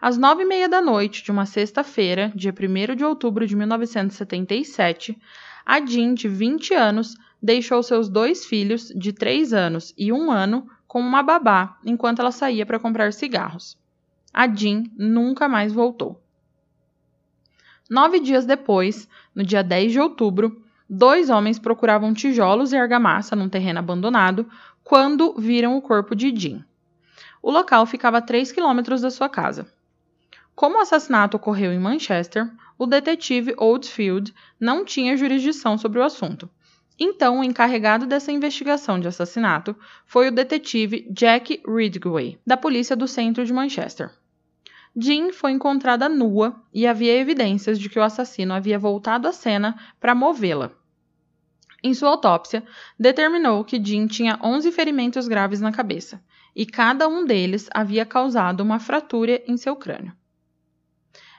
Às 0.00 0.18
nove 0.18 0.42
e 0.42 0.46
meia 0.46 0.68
da 0.68 0.82
noite 0.82 1.22
de 1.22 1.30
uma 1.30 1.46
sexta-feira, 1.46 2.32
dia 2.34 2.52
1 2.52 2.96
de 2.96 3.04
outubro 3.04 3.46
de 3.46 3.54
1977, 3.54 5.16
a 5.64 5.86
Jean, 5.86 6.12
de 6.12 6.26
20 6.26 6.74
anos, 6.74 7.16
deixou 7.40 7.84
seus 7.84 8.08
dois 8.08 8.44
filhos, 8.44 8.92
de 8.96 9.12
3 9.12 9.52
anos 9.52 9.94
e 9.96 10.12
1 10.12 10.28
ano, 10.28 10.68
com 10.88 10.98
uma 10.98 11.22
babá 11.22 11.78
enquanto 11.84 12.18
ela 12.18 12.32
saía 12.32 12.66
para 12.66 12.80
comprar 12.80 13.12
cigarros. 13.12 13.78
A 14.34 14.52
Jean 14.52 14.82
nunca 14.98 15.46
mais 15.46 15.72
voltou. 15.72 16.20
Nove 17.88 18.18
dias 18.18 18.44
depois, 18.44 19.08
no 19.32 19.44
dia 19.44 19.62
10 19.62 19.92
de 19.92 20.00
outubro, 20.00 20.65
dois 20.88 21.30
homens 21.30 21.58
procuravam 21.58 22.14
tijolos 22.14 22.72
e 22.72 22.76
argamassa 22.76 23.34
num 23.34 23.48
terreno 23.48 23.78
abandonado 23.78 24.48
quando 24.84 25.34
viram 25.38 25.76
o 25.76 25.82
corpo 25.82 26.14
de 26.14 26.34
Jean. 26.34 26.64
O 27.42 27.50
local 27.50 27.86
ficava 27.86 28.18
a 28.18 28.22
3 28.22 28.52
quilômetros 28.52 29.00
da 29.00 29.10
sua 29.10 29.28
casa. 29.28 29.66
Como 30.54 30.78
o 30.78 30.80
assassinato 30.80 31.36
ocorreu 31.36 31.72
em 31.72 31.78
Manchester, 31.78 32.50
o 32.78 32.86
detetive 32.86 33.54
Oldfield 33.56 34.34
não 34.58 34.84
tinha 34.84 35.16
jurisdição 35.16 35.76
sobre 35.76 35.98
o 35.98 36.02
assunto, 36.02 36.50
então, 36.98 37.40
o 37.40 37.44
encarregado 37.44 38.06
dessa 38.06 38.32
investigação 38.32 38.98
de 38.98 39.06
assassinato 39.06 39.76
foi 40.06 40.28
o 40.28 40.32
detetive 40.32 41.06
Jack 41.10 41.60
Ridgway, 41.66 42.38
da 42.46 42.56
polícia 42.56 42.96
do 42.96 43.06
centro 43.06 43.44
de 43.44 43.52
Manchester. 43.52 44.10
Jean 44.98 45.30
foi 45.30 45.52
encontrada 45.52 46.08
nua 46.08 46.56
e 46.72 46.86
havia 46.86 47.20
evidências 47.20 47.78
de 47.78 47.90
que 47.90 47.98
o 47.98 48.02
assassino 48.02 48.54
havia 48.54 48.78
voltado 48.78 49.28
à 49.28 49.32
cena 49.32 49.76
para 50.00 50.14
movê-la. 50.14 50.72
Em 51.82 51.92
sua 51.92 52.08
autópsia, 52.08 52.64
determinou 52.98 53.62
que 53.62 53.82
Jean 53.82 54.06
tinha 54.06 54.40
11 54.42 54.72
ferimentos 54.72 55.28
graves 55.28 55.60
na 55.60 55.70
cabeça 55.70 56.24
e 56.54 56.64
cada 56.64 57.06
um 57.06 57.26
deles 57.26 57.68
havia 57.74 58.06
causado 58.06 58.62
uma 58.62 58.80
fratura 58.80 59.42
em 59.46 59.58
seu 59.58 59.76
crânio. 59.76 60.16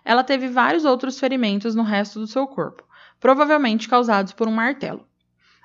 Ela 0.06 0.24
teve 0.24 0.48
vários 0.48 0.86
outros 0.86 1.20
ferimentos 1.20 1.74
no 1.74 1.82
resto 1.82 2.20
do 2.20 2.28
seu 2.28 2.46
corpo, 2.46 2.84
provavelmente 3.20 3.90
causados 3.90 4.34
por 4.34 4.48
um 4.48 4.52
martelo. 4.52 5.06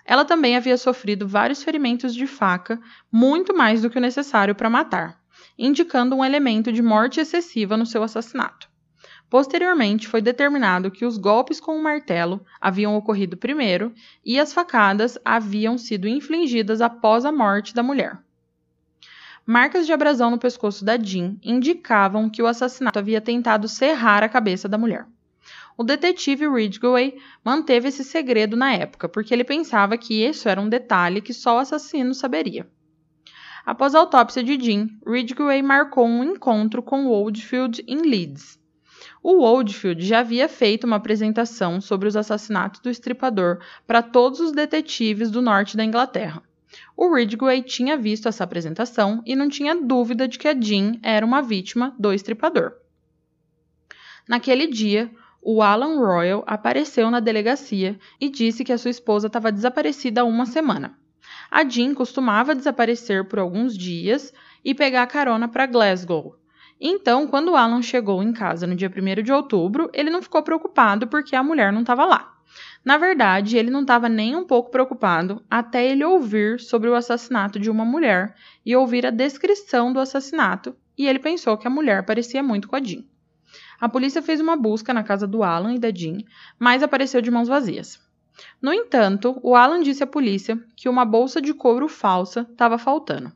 Ela 0.05 0.25
também 0.25 0.57
havia 0.57 0.79
sofrido 0.79 1.29
vários 1.29 1.63
ferimentos 1.63 2.15
de 2.15 2.27
faca, 2.27 2.81
muito 3.13 3.55
mais 3.55 3.83
do 3.83 3.91
que 3.91 3.99
o 3.99 4.01
necessário 4.01 4.55
para 4.55 4.71
matar, 4.71 5.22
indicando 5.65 6.17
um 6.17 6.25
elemento 6.25 6.73
de 6.73 6.83
morte 6.83 7.21
excessiva 7.21 7.77
no 7.77 7.87
seu 7.87 8.03
assassinato. 8.03 8.69
Posteriormente, 9.31 10.09
foi 10.09 10.21
determinado 10.21 10.91
que 10.91 11.07
os 11.07 11.17
golpes 11.17 11.61
com 11.61 11.77
o 11.77 11.83
martelo 11.83 12.45
haviam 12.61 12.97
ocorrido 12.97 13.37
primeiro 13.37 13.95
e 14.25 14.41
as 14.41 14.53
facadas 14.53 15.17
haviam 15.25 15.79
sido 15.79 16.09
infligidas 16.09 16.81
após 16.81 17.25
a 17.25 17.31
morte 17.31 17.73
da 17.73 17.83
mulher. 17.83 18.19
Marcas 19.47 19.87
de 19.87 19.93
abrasão 19.93 20.33
no 20.33 20.39
pescoço 20.39 20.85
da 20.85 20.99
Jean 20.99 21.37
indicavam 21.41 22.29
que 22.29 22.43
o 22.43 22.47
assassinato 22.47 22.99
havia 22.99 23.21
tentado 23.21 23.69
serrar 23.69 24.25
a 24.25 24.29
cabeça 24.29 24.69
da 24.69 24.77
mulher. 24.77 25.07
O 25.79 25.85
detetive 25.85 26.49
Ridgway 26.49 27.19
manteve 27.45 27.87
esse 27.87 28.03
segredo 28.03 28.57
na 28.57 28.73
época, 28.73 29.09
porque 29.09 29.33
ele 29.33 29.45
pensava 29.45 29.97
que 29.97 30.25
isso 30.25 30.49
era 30.49 30.61
um 30.61 30.69
detalhe 30.69 31.21
que 31.21 31.33
só 31.33 31.57
o 31.57 31.61
assassino 31.61 32.15
saberia. 32.15 32.67
Após 33.65 33.95
a 33.95 34.01
autópsia 34.01 34.43
de 34.43 34.59
Jean, 34.61 34.89
Ridgway 35.07 35.63
marcou 35.63 36.05
um 36.05 36.25
encontro 36.25 36.83
com 36.83 37.07
Oldfield 37.07 37.85
em 37.87 38.03
Leeds. 38.03 38.59
O 39.23 39.41
Oldfield 39.41 40.05
já 40.05 40.19
havia 40.19 40.49
feito 40.49 40.85
uma 40.85 40.97
apresentação 40.97 41.81
sobre 41.81 42.09
os 42.09 42.17
assassinatos 42.17 42.81
do 42.81 42.91
estripador 42.91 43.61
para 43.87 44.03
todos 44.03 44.41
os 44.41 44.53
detetives 44.53 45.31
do 45.31 45.41
norte 45.41 45.77
da 45.77 45.85
Inglaterra. 45.85 46.43
O 46.97 47.15
Ridgway 47.15 47.63
tinha 47.63 47.97
visto 47.97 48.29
essa 48.29 48.43
apresentação 48.43 49.23
e 49.25 49.37
não 49.37 49.49
tinha 49.49 49.75
dúvida 49.75 50.27
de 50.27 50.39
que 50.39 50.49
a 50.49 50.59
Jean 50.59 50.99
era 51.03 51.25
uma 51.25 51.41
vítima 51.41 51.95
do 51.99 52.13
estripador. 52.13 52.73
Naquele 54.29 54.67
dia, 54.67 55.11
o 55.41 55.63
Alan 55.63 55.99
Royal 55.99 56.43
apareceu 56.47 57.11
na 57.11 57.21
delegacia 57.21 57.99
e 58.21 58.29
disse 58.29 58.65
que 58.65 58.73
a 58.73 58.79
sua 58.79 58.91
esposa 58.91 59.27
estava 59.27 59.53
desaparecida 59.53 60.23
há 60.23 60.25
uma 60.25 60.47
semana. 60.47 60.97
A 61.55 61.69
Jean 61.69 61.93
costumava 61.93 62.55
desaparecer 62.55 63.29
por 63.29 63.39
alguns 63.39 63.77
dias 63.77 64.33
e 64.65 64.75
pegar 64.75 65.07
carona 65.07 65.47
para 65.47 65.67
Glasgow. 65.67 66.35
Então, 66.81 67.27
quando 67.27 67.55
Alan 67.55 67.83
chegou 67.83 68.23
em 68.23 68.33
casa 68.33 68.67
no 68.67 68.75
dia 68.75 68.91
1 68.91 69.23
de 69.23 69.31
outubro, 69.31 69.91
ele 69.93 70.09
não 70.09 70.23
ficou 70.23 70.43
preocupado 70.43 71.07
porque 71.09 71.37
a 71.37 71.43
mulher 71.43 71.71
não 71.71 71.83
estava 71.83 72.07
lá. 72.07 72.33
Na 72.83 72.97
verdade, 72.97 73.59
ele 73.59 73.71
não 73.71 73.83
estava 73.83 74.09
nem 74.09 74.35
um 74.35 74.47
pouco 74.47 74.71
preocupado 74.71 75.45
até 75.51 75.87
ele 75.87 76.03
ouvir 76.03 76.59
sobre 76.59 76.89
o 76.89 76.95
assassinato 76.95 77.61
de 77.61 77.69
uma 77.69 77.85
mulher 77.85 78.35
e 78.65 78.75
ouvir 78.75 79.05
a 79.05 79.11
descrição 79.11 79.93
do 79.93 80.01
assassinato, 80.01 80.75
e 80.97 81.07
ele 81.07 81.19
pensou 81.19 81.59
que 81.59 81.67
a 81.67 81.71
mulher 81.71 82.07
parecia 82.07 82.43
muito 82.43 82.67
com 82.67 82.77
a 82.77 82.83
Jean. 82.83 83.05
A 83.79 83.91
polícia 83.91 84.23
fez 84.23 84.41
uma 84.41 84.57
busca 84.57 84.95
na 84.95 85.03
casa 85.03 85.27
do 85.27 85.43
Alan 85.43 85.75
e 85.75 85.79
da 85.79 85.91
Jean, 85.91 86.17
mas 86.59 86.83
apareceu 86.83 87.21
de 87.21 87.31
mãos 87.31 87.47
vazias. 87.47 88.01
No 88.61 88.73
entanto, 88.73 89.39
o 89.43 89.55
Alan 89.55 89.83
disse 89.83 90.03
à 90.03 90.07
polícia 90.07 90.63
que 90.77 90.89
uma 90.89 91.05
bolsa 91.05 91.41
de 91.41 91.53
couro 91.53 91.89
falsa 91.89 92.47
estava 92.51 92.79
faltando. 92.79 93.33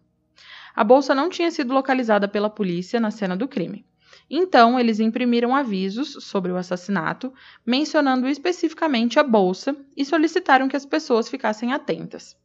A 0.74 0.84
bolsa 0.84 1.14
não 1.14 1.30
tinha 1.30 1.50
sido 1.50 1.72
localizada 1.72 2.28
pela 2.28 2.50
polícia 2.50 3.00
na 3.00 3.10
cena 3.10 3.36
do 3.36 3.48
crime. 3.48 3.84
Então, 4.28 4.78
eles 4.78 4.98
imprimiram 5.00 5.54
avisos 5.54 6.24
sobre 6.24 6.50
o 6.50 6.56
assassinato, 6.56 7.32
mencionando 7.64 8.28
especificamente 8.28 9.18
a 9.18 9.22
bolsa 9.22 9.76
e 9.96 10.04
solicitaram 10.04 10.68
que 10.68 10.76
as 10.76 10.84
pessoas 10.84 11.28
ficassem 11.28 11.72
atentas. 11.72 12.36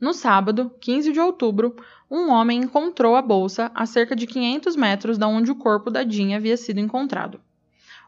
No 0.00 0.14
sábado, 0.14 0.72
15 0.80 1.12
de 1.12 1.20
outubro, 1.20 1.76
um 2.10 2.30
homem 2.30 2.60
encontrou 2.60 3.16
a 3.16 3.22
bolsa 3.22 3.70
a 3.74 3.84
cerca 3.84 4.16
de 4.16 4.26
500 4.26 4.74
metros 4.74 5.18
da 5.18 5.28
onde 5.28 5.50
o 5.50 5.56
corpo 5.56 5.90
da 5.90 6.02
Jean 6.02 6.34
havia 6.34 6.56
sido 6.56 6.80
encontrado. 6.80 7.40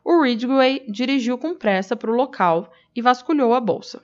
O 0.04 0.20
Ridgway 0.20 0.84
dirigiu 0.88 1.38
com 1.38 1.54
pressa 1.54 1.94
para 1.94 2.10
o 2.10 2.14
local 2.14 2.72
e 2.94 3.00
vasculhou 3.00 3.54
a 3.54 3.60
bolsa. 3.60 4.02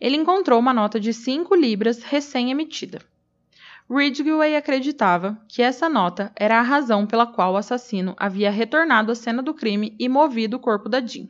Ele 0.00 0.16
encontrou 0.16 0.58
uma 0.58 0.72
nota 0.72 0.98
de 0.98 1.12
5 1.12 1.54
libras 1.54 2.02
recém-emitida. 2.02 3.00
Ridgway 3.90 4.56
acreditava 4.56 5.38
que 5.46 5.60
essa 5.60 5.88
nota 5.88 6.32
era 6.34 6.58
a 6.58 6.62
razão 6.62 7.06
pela 7.06 7.26
qual 7.26 7.52
o 7.52 7.56
assassino 7.56 8.14
havia 8.16 8.50
retornado 8.50 9.12
à 9.12 9.14
cena 9.14 9.42
do 9.42 9.52
crime 9.52 9.94
e 9.98 10.08
movido 10.08 10.56
o 10.56 10.60
corpo 10.60 10.88
da 10.88 11.00
Jean. 11.00 11.26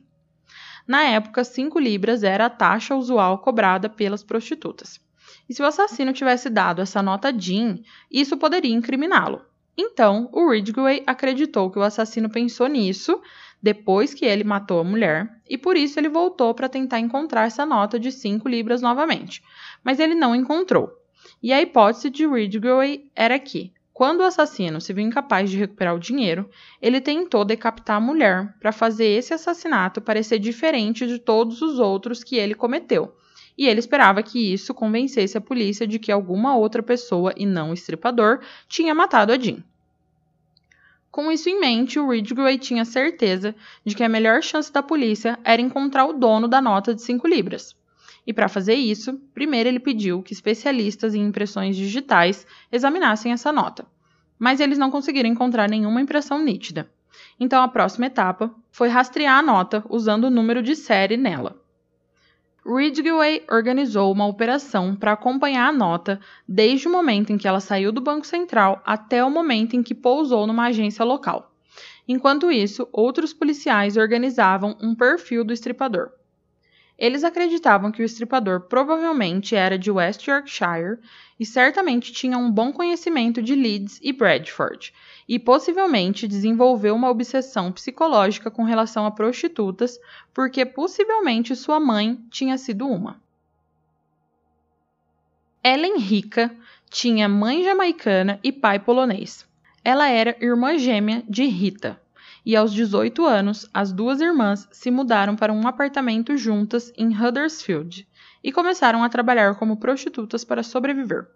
Na 0.86 1.02
época, 1.02 1.42
5 1.42 1.78
libras 1.80 2.22
era 2.22 2.46
a 2.46 2.50
taxa 2.50 2.94
usual 2.94 3.38
cobrada 3.38 3.88
pelas 3.88 4.22
prostitutas. 4.22 5.00
E 5.48 5.54
se 5.54 5.62
o 5.62 5.66
assassino 5.66 6.12
tivesse 6.12 6.48
dado 6.48 6.80
essa 6.80 7.02
nota 7.02 7.28
a 7.28 7.32
Jean, 7.32 7.80
isso 8.10 8.36
poderia 8.36 8.74
incriminá-lo. 8.74 9.42
Então, 9.76 10.28
o 10.32 10.48
Ridgway 10.48 11.02
acreditou 11.06 11.70
que 11.70 11.78
o 11.78 11.82
assassino 11.82 12.30
pensou 12.30 12.68
nisso 12.68 13.20
depois 13.64 14.12
que 14.12 14.26
ele 14.26 14.44
matou 14.44 14.78
a 14.78 14.84
mulher, 14.84 15.40
e 15.48 15.56
por 15.56 15.74
isso 15.74 15.98
ele 15.98 16.10
voltou 16.10 16.52
para 16.52 16.68
tentar 16.68 17.00
encontrar 17.00 17.46
essa 17.46 17.64
nota 17.64 17.98
de 17.98 18.12
5 18.12 18.46
libras 18.46 18.82
novamente. 18.82 19.42
Mas 19.82 19.98
ele 19.98 20.14
não 20.14 20.36
encontrou. 20.36 20.90
E 21.42 21.50
a 21.50 21.62
hipótese 21.62 22.10
de 22.10 22.26
Ridgway 22.26 23.10
era 23.16 23.38
que, 23.38 23.72
quando 23.90 24.20
o 24.20 24.24
assassino 24.24 24.82
se 24.82 24.92
viu 24.92 25.02
incapaz 25.02 25.48
de 25.48 25.56
recuperar 25.56 25.94
o 25.94 25.98
dinheiro, 25.98 26.46
ele 26.78 27.00
tentou 27.00 27.42
decapitar 27.42 27.96
a 27.96 28.00
mulher 28.00 28.54
para 28.60 28.70
fazer 28.70 29.06
esse 29.06 29.32
assassinato 29.32 29.98
parecer 29.98 30.38
diferente 30.38 31.06
de 31.06 31.18
todos 31.18 31.62
os 31.62 31.78
outros 31.78 32.22
que 32.22 32.36
ele 32.36 32.54
cometeu. 32.54 33.16
E 33.56 33.66
ele 33.66 33.80
esperava 33.80 34.22
que 34.22 34.52
isso 34.52 34.74
convencesse 34.74 35.38
a 35.38 35.40
polícia 35.40 35.86
de 35.86 35.98
que 35.98 36.12
alguma 36.12 36.54
outra 36.54 36.82
pessoa, 36.82 37.32
e 37.34 37.46
não 37.46 37.70
o 37.70 37.74
estripador, 37.74 38.40
tinha 38.68 38.94
matado 38.94 39.32
a 39.32 39.38
Jean. 39.38 39.64
Com 41.14 41.30
isso 41.30 41.48
em 41.48 41.60
mente, 41.60 41.96
o 41.96 42.10
Ridgway 42.10 42.58
tinha 42.58 42.84
certeza 42.84 43.54
de 43.84 43.94
que 43.94 44.02
a 44.02 44.08
melhor 44.08 44.42
chance 44.42 44.72
da 44.72 44.82
polícia 44.82 45.38
era 45.44 45.62
encontrar 45.62 46.06
o 46.06 46.12
dono 46.12 46.48
da 46.48 46.60
nota 46.60 46.92
de 46.92 47.00
5 47.02 47.28
libras. 47.28 47.76
E 48.26 48.32
para 48.32 48.48
fazer 48.48 48.74
isso, 48.74 49.16
primeiro 49.32 49.68
ele 49.68 49.78
pediu 49.78 50.24
que 50.24 50.32
especialistas 50.32 51.14
em 51.14 51.22
impressões 51.22 51.76
digitais 51.76 52.44
examinassem 52.72 53.30
essa 53.30 53.52
nota. 53.52 53.86
Mas 54.36 54.58
eles 54.58 54.76
não 54.76 54.90
conseguiram 54.90 55.28
encontrar 55.28 55.70
nenhuma 55.70 56.00
impressão 56.00 56.42
nítida. 56.42 56.90
Então 57.38 57.62
a 57.62 57.68
próxima 57.68 58.06
etapa 58.06 58.52
foi 58.72 58.88
rastrear 58.88 59.38
a 59.38 59.42
nota 59.42 59.84
usando 59.88 60.24
o 60.24 60.30
número 60.30 60.64
de 60.64 60.74
série 60.74 61.16
nela. 61.16 61.63
Ridgway 62.66 63.44
organizou 63.50 64.10
uma 64.10 64.26
operação 64.26 64.96
para 64.96 65.12
acompanhar 65.12 65.68
a 65.68 65.72
nota 65.72 66.18
desde 66.48 66.88
o 66.88 66.90
momento 66.90 67.30
em 67.30 67.36
que 67.36 67.46
ela 67.46 67.60
saiu 67.60 67.92
do 67.92 68.00
Banco 68.00 68.26
Central 68.26 68.82
até 68.86 69.22
o 69.22 69.30
momento 69.30 69.76
em 69.76 69.82
que 69.82 69.94
pousou 69.94 70.46
numa 70.46 70.66
agência 70.66 71.04
local. 71.04 71.52
Enquanto 72.08 72.50
isso, 72.50 72.88
outros 72.90 73.34
policiais 73.34 73.98
organizavam 73.98 74.76
um 74.80 74.94
perfil 74.94 75.44
do 75.44 75.52
estripador. 75.52 76.10
Eles 76.96 77.24
acreditavam 77.24 77.90
que 77.90 78.02
o 78.02 78.04
estripador 78.04 78.62
provavelmente 78.62 79.56
era 79.56 79.76
de 79.76 79.90
West 79.90 80.26
Yorkshire 80.26 80.98
e 81.38 81.44
certamente 81.44 82.12
tinha 82.12 82.38
um 82.38 82.50
bom 82.50 82.72
conhecimento 82.72 83.42
de 83.42 83.54
Leeds 83.54 83.98
e 84.00 84.12
Bradford, 84.12 84.94
e 85.28 85.38
possivelmente 85.38 86.28
desenvolveu 86.28 86.94
uma 86.94 87.10
obsessão 87.10 87.72
psicológica 87.72 88.50
com 88.50 88.62
relação 88.62 89.04
a 89.04 89.10
prostitutas, 89.10 89.98
porque 90.32 90.64
possivelmente 90.64 91.56
sua 91.56 91.80
mãe 91.80 92.20
tinha 92.30 92.56
sido 92.56 92.86
uma. 92.86 93.20
Ellen 95.64 95.98
Rica 95.98 96.54
tinha 96.90 97.28
mãe 97.28 97.64
jamaicana 97.64 98.38
e 98.44 98.52
pai 98.52 98.78
polonês. 98.78 99.44
Ela 99.82 100.08
era 100.08 100.36
irmã 100.40 100.78
gêmea 100.78 101.24
de 101.28 101.44
Rita, 101.44 102.00
e 102.44 102.54
aos 102.54 102.72
18 102.72 103.24
anos, 103.24 103.68
as 103.72 103.92
duas 103.92 104.20
irmãs 104.20 104.68
se 104.70 104.90
mudaram 104.90 105.34
para 105.34 105.52
um 105.52 105.66
apartamento 105.66 106.36
juntas 106.36 106.92
em 106.96 107.08
Huddersfield 107.08 108.06
e 108.42 108.52
começaram 108.52 109.02
a 109.02 109.08
trabalhar 109.08 109.54
como 109.54 109.78
prostitutas 109.78 110.44
para 110.44 110.62
sobreviver. 110.62 111.26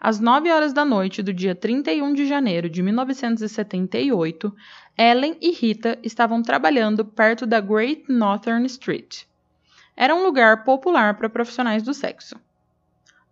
Às 0.00 0.18
9 0.18 0.50
horas 0.50 0.72
da 0.72 0.82
noite 0.82 1.22
do 1.22 1.30
dia 1.30 1.54
31 1.54 2.14
de 2.14 2.26
janeiro 2.26 2.70
de 2.70 2.82
1978, 2.82 4.54
Ellen 4.96 5.36
e 5.42 5.50
Rita 5.50 5.98
estavam 6.02 6.42
trabalhando 6.42 7.04
perto 7.04 7.46
da 7.46 7.60
Great 7.60 8.04
Northern 8.08 8.64
Street. 8.64 9.24
Era 9.94 10.14
um 10.14 10.22
lugar 10.22 10.64
popular 10.64 11.18
para 11.18 11.28
profissionais 11.28 11.82
do 11.82 11.92
sexo. 11.92 12.34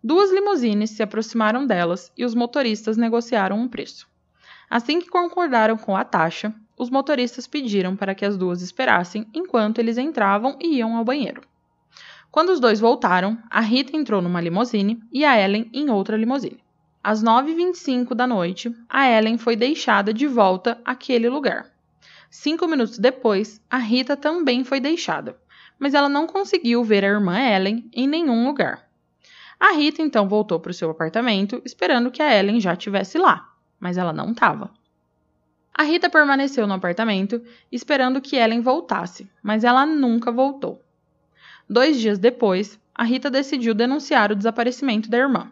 Duas 0.03 0.31
limusines 0.31 0.91
se 0.91 1.01
aproximaram 1.01 1.65
delas 1.65 2.11
e 2.15 2.23
os 2.23 2.35
motoristas 2.35 2.95
negociaram 2.95 3.59
um 3.59 3.67
preço. 3.67 4.07
Assim 4.69 5.01
que 5.01 5.09
concordaram 5.09 5.75
com 5.75 5.97
a 5.97 6.03
taxa, 6.03 6.53
os 6.79 6.89
motoristas 6.89 7.45
pediram 7.45 7.93
para 7.93 8.15
que 8.15 8.25
as 8.25 8.37
duas 8.37 8.61
esperassem 8.61 9.27
enquanto 9.33 9.79
eles 9.79 9.97
entravam 9.97 10.57
e 10.61 10.77
iam 10.77 10.95
ao 10.95 11.03
banheiro. 11.03 11.41
Quando 12.31 12.49
os 12.49 12.59
dois 12.59 12.79
voltaram, 12.79 13.37
a 13.49 13.59
Rita 13.59 13.97
entrou 13.97 14.21
numa 14.21 14.39
limusine 14.39 15.03
e 15.11 15.25
a 15.25 15.37
Ellen 15.37 15.69
em 15.73 15.89
outra 15.89 16.15
limusine. 16.15 16.63
Às 17.03 17.21
9h25 17.21 18.13
da 18.13 18.25
noite, 18.25 18.73
a 18.87 19.09
Ellen 19.09 19.37
foi 19.37 19.57
deixada 19.57 20.13
de 20.13 20.25
volta 20.25 20.79
àquele 20.85 21.27
lugar. 21.27 21.69
Cinco 22.29 22.65
minutos 22.65 22.97
depois, 22.97 23.59
a 23.69 23.77
Rita 23.77 24.15
também 24.15 24.63
foi 24.63 24.79
deixada, 24.79 25.35
mas 25.77 25.93
ela 25.93 26.07
não 26.07 26.27
conseguiu 26.27 26.83
ver 26.83 27.03
a 27.03 27.09
irmã 27.09 27.37
Ellen 27.39 27.89
em 27.91 28.07
nenhum 28.07 28.45
lugar. 28.45 28.87
A 29.59 29.73
Rita 29.73 30.01
então 30.01 30.29
voltou 30.29 30.59
para 30.59 30.71
o 30.71 30.73
seu 30.73 30.89
apartamento, 30.89 31.61
esperando 31.65 32.11
que 32.11 32.21
a 32.21 32.39
Ellen 32.39 32.61
já 32.61 32.71
estivesse 32.71 33.17
lá, 33.17 33.51
mas 33.79 33.97
ela 33.97 34.13
não 34.13 34.31
estava. 34.31 34.78
A 35.79 35.83
Rita 35.83 36.09
permaneceu 36.09 36.67
no 36.67 36.73
apartamento, 36.73 37.41
esperando 37.71 38.19
que 38.19 38.35
Ellen 38.35 38.59
voltasse, 38.59 39.31
mas 39.41 39.63
ela 39.63 39.85
nunca 39.85 40.29
voltou. 40.29 40.83
Dois 41.69 41.97
dias 41.97 42.19
depois, 42.19 42.77
a 42.93 43.05
Rita 43.05 43.31
decidiu 43.31 43.73
denunciar 43.73 44.29
o 44.29 44.35
desaparecimento 44.35 45.09
da 45.09 45.17
irmã. 45.17 45.49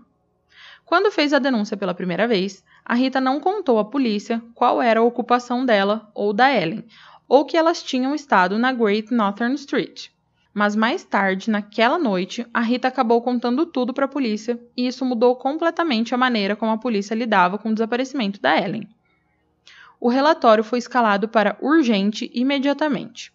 Quando 0.84 1.14
fez 1.14 1.32
a 1.32 1.40
denúncia 1.40 1.78
pela 1.78 1.94
primeira 1.94 2.28
vez, 2.28 2.62
a 2.84 2.94
Rita 2.94 3.22
não 3.22 3.40
contou 3.40 3.80
à 3.80 3.86
polícia 3.86 4.44
qual 4.54 4.82
era 4.82 5.00
a 5.00 5.04
ocupação 5.04 5.66
dela 5.66 6.12
ou 6.14 6.34
da 6.34 6.54
Ellen, 6.54 6.84
ou 7.26 7.46
que 7.46 7.56
elas 7.56 7.82
tinham 7.82 8.14
estado 8.14 8.60
na 8.60 8.74
Great 8.74 9.14
Northern 9.14 9.56
Street. 9.56 10.10
Mas 10.54 10.76
mais 10.76 11.06
tarde, 11.06 11.50
naquela 11.50 11.98
noite, 11.98 12.46
a 12.54 12.60
Rita 12.60 12.90
acabou 12.90 13.22
contando 13.22 13.66
tudo 13.66 13.94
para 13.94 14.04
a 14.04 14.10
polícia 14.10 14.60
e 14.76 14.88
isso 14.88 15.06
mudou 15.06 15.38
completamente 15.38 16.14
a 16.14 16.18
maneira 16.18 16.54
como 16.54 16.74
a 16.74 16.78
polícia 16.78 17.16
lidava 17.16 17.58
com 17.58 17.70
o 17.70 17.74
desaparecimento 17.74 18.42
da 18.42 18.58
Ellen 18.58 18.90
o 20.00 20.10
relatório 20.10 20.64
foi 20.64 20.80
escalado 20.80 21.28
para 21.28 21.58
urgente 21.62 22.30
imediatamente. 22.34 23.34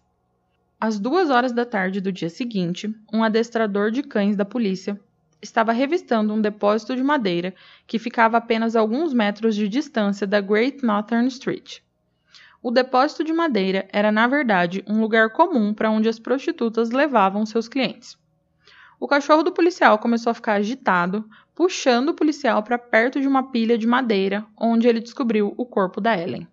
Às 0.79 0.99
duas 0.99 1.29
horas 1.29 1.51
da 1.51 1.65
tarde 1.65 2.01
do 2.01 2.11
dia 2.11 2.29
seguinte, 2.29 2.93
um 3.11 3.23
adestrador 3.23 3.91
de 3.91 4.03
cães 4.03 4.35
da 4.35 4.45
polícia 4.45 4.99
estava 5.41 5.73
revistando 5.73 6.33
um 6.33 6.41
depósito 6.41 6.95
de 6.95 7.03
madeira 7.03 7.53
que 7.85 7.99
ficava 7.99 8.37
a 8.37 8.39
apenas 8.39 8.75
alguns 8.75 9.13
metros 9.13 9.55
de 9.55 9.67
distância 9.67 10.25
da 10.25 10.39
Great 10.39 10.83
Northern 10.85 11.27
Street. 11.27 11.79
O 12.61 12.71
depósito 12.71 13.25
de 13.25 13.33
madeira 13.33 13.85
era, 13.91 14.09
na 14.09 14.25
verdade, 14.25 14.85
um 14.87 15.01
lugar 15.01 15.31
comum 15.31 15.73
para 15.73 15.91
onde 15.91 16.07
as 16.07 16.17
prostitutas 16.17 16.91
levavam 16.91 17.45
seus 17.45 17.67
clientes. 17.67 18.17
O 18.97 19.07
cachorro 19.07 19.43
do 19.43 19.51
policial 19.51 19.99
começou 19.99 20.31
a 20.31 20.33
ficar 20.33 20.53
agitado, 20.53 21.29
puxando 21.53 22.09
o 22.09 22.13
policial 22.13 22.63
para 22.63 22.77
perto 22.77 23.19
de 23.19 23.27
uma 23.27 23.51
pilha 23.51 23.77
de 23.77 23.85
madeira, 23.85 24.45
onde 24.57 24.87
ele 24.87 25.01
descobriu 25.01 25.53
o 25.57 25.65
corpo 25.65 25.99
da 25.99 26.17
Ellen. 26.17 26.47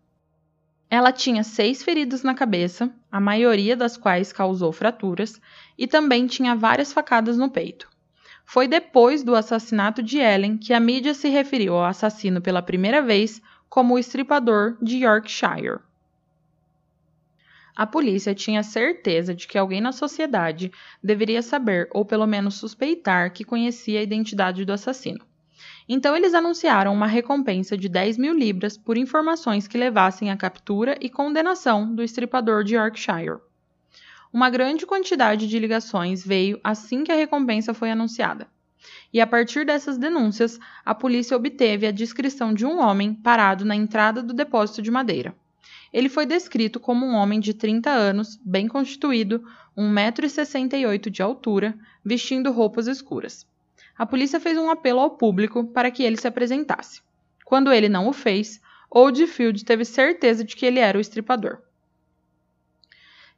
Ela 0.91 1.13
tinha 1.13 1.45
seis 1.45 1.85
feridas 1.85 2.25
na 2.25 2.35
cabeça, 2.35 2.93
a 3.13 3.21
maioria 3.21 3.77
das 3.77 3.97
quais 3.97 4.33
causou 4.33 4.73
fraturas, 4.73 5.41
e 5.79 5.87
também 5.87 6.27
tinha 6.27 6.57
várias 6.57 6.93
facadas 6.93 7.39
no 7.39 7.49
peito. 7.49 7.89
Foi 8.45 8.67
depois 8.67 9.23
do 9.23 9.37
assassinato 9.37 10.03
de 10.03 10.19
Ellen 10.19 10.59
que 10.59 10.73
a 10.73 10.81
mídia 10.81 11.15
se 11.15 11.29
referiu 11.29 11.77
ao 11.77 11.85
assassino 11.85 12.41
pela 12.41 12.61
primeira 12.61 13.01
vez 13.01 13.41
como 13.69 13.95
o 13.95 13.99
estripador 14.01 14.77
de 14.83 15.05
Yorkshire. 15.05 15.79
A 17.77 17.87
polícia 17.87 18.35
tinha 18.35 18.65
certeza 18.65 19.33
de 19.33 19.47
que 19.47 19.57
alguém 19.57 19.81
na 19.81 19.93
sociedade 19.93 20.73
deveria 21.01 21.41
saber, 21.41 21.89
ou 21.93 22.05
pelo 22.05 22.27
menos 22.27 22.57
suspeitar, 22.57 23.33
que 23.33 23.45
conhecia 23.45 24.01
a 24.01 24.03
identidade 24.03 24.65
do 24.65 24.73
assassino. 24.73 25.30
Então 25.93 26.17
eles 26.17 26.35
anunciaram 26.35 26.95
uma 26.95 27.09
recompensa 27.09 27.77
de 27.77 27.89
10 27.89 28.17
mil 28.17 28.33
libras 28.33 28.79
por 28.79 28.97
informações 28.97 29.67
que 29.67 29.77
levassem 29.77 30.31
à 30.31 30.37
captura 30.37 30.97
e 31.01 31.11
condenação 31.11 31.93
do 31.93 32.01
estripador 32.01 32.63
de 32.63 32.77
Yorkshire. 32.77 33.41
Uma 34.33 34.49
grande 34.49 34.87
quantidade 34.87 35.49
de 35.49 35.59
ligações 35.59 36.25
veio 36.25 36.61
assim 36.63 37.03
que 37.03 37.11
a 37.11 37.17
recompensa 37.17 37.75
foi 37.75 37.91
anunciada. 37.91 38.47
E 39.13 39.21
a 39.21 39.27
partir 39.27 39.67
dessas 39.67 39.99
denúncias, 39.99 40.61
a 40.85 40.95
polícia 40.95 41.37
obteve 41.37 41.89
a 41.89 41.91
descrição 41.91 42.55
de 42.55 42.65
um 42.65 42.79
homem 42.79 43.13
parado 43.13 43.65
na 43.65 43.75
entrada 43.75 44.23
do 44.23 44.33
depósito 44.33 44.81
de 44.81 44.93
madeira. 44.93 45.35
Ele 45.93 46.09
foi 46.09 46.25
descrito 46.25 46.79
como 46.79 47.05
um 47.05 47.15
homem 47.15 47.41
de 47.41 47.53
30 47.53 47.91
anos, 47.91 48.39
bem 48.45 48.69
constituído, 48.69 49.45
1,68m 49.77 51.11
de 51.11 51.21
altura, 51.21 51.77
vestindo 52.05 52.53
roupas 52.53 52.87
escuras 52.87 53.50
a 54.01 54.07
polícia 54.07 54.41
fez 54.41 54.57
um 54.57 54.71
apelo 54.71 54.99
ao 54.99 55.11
público 55.11 55.63
para 55.63 55.91
que 55.91 56.03
ele 56.03 56.17
se 56.17 56.27
apresentasse. 56.27 57.03
Quando 57.45 57.71
ele 57.71 57.87
não 57.87 58.09
o 58.09 58.15
fez, 58.15 58.59
Oldfield 58.91 59.63
teve 59.63 59.85
certeza 59.85 60.43
de 60.43 60.57
que 60.57 60.65
ele 60.65 60.79
era 60.79 60.97
o 60.97 61.01
estripador. 61.03 61.59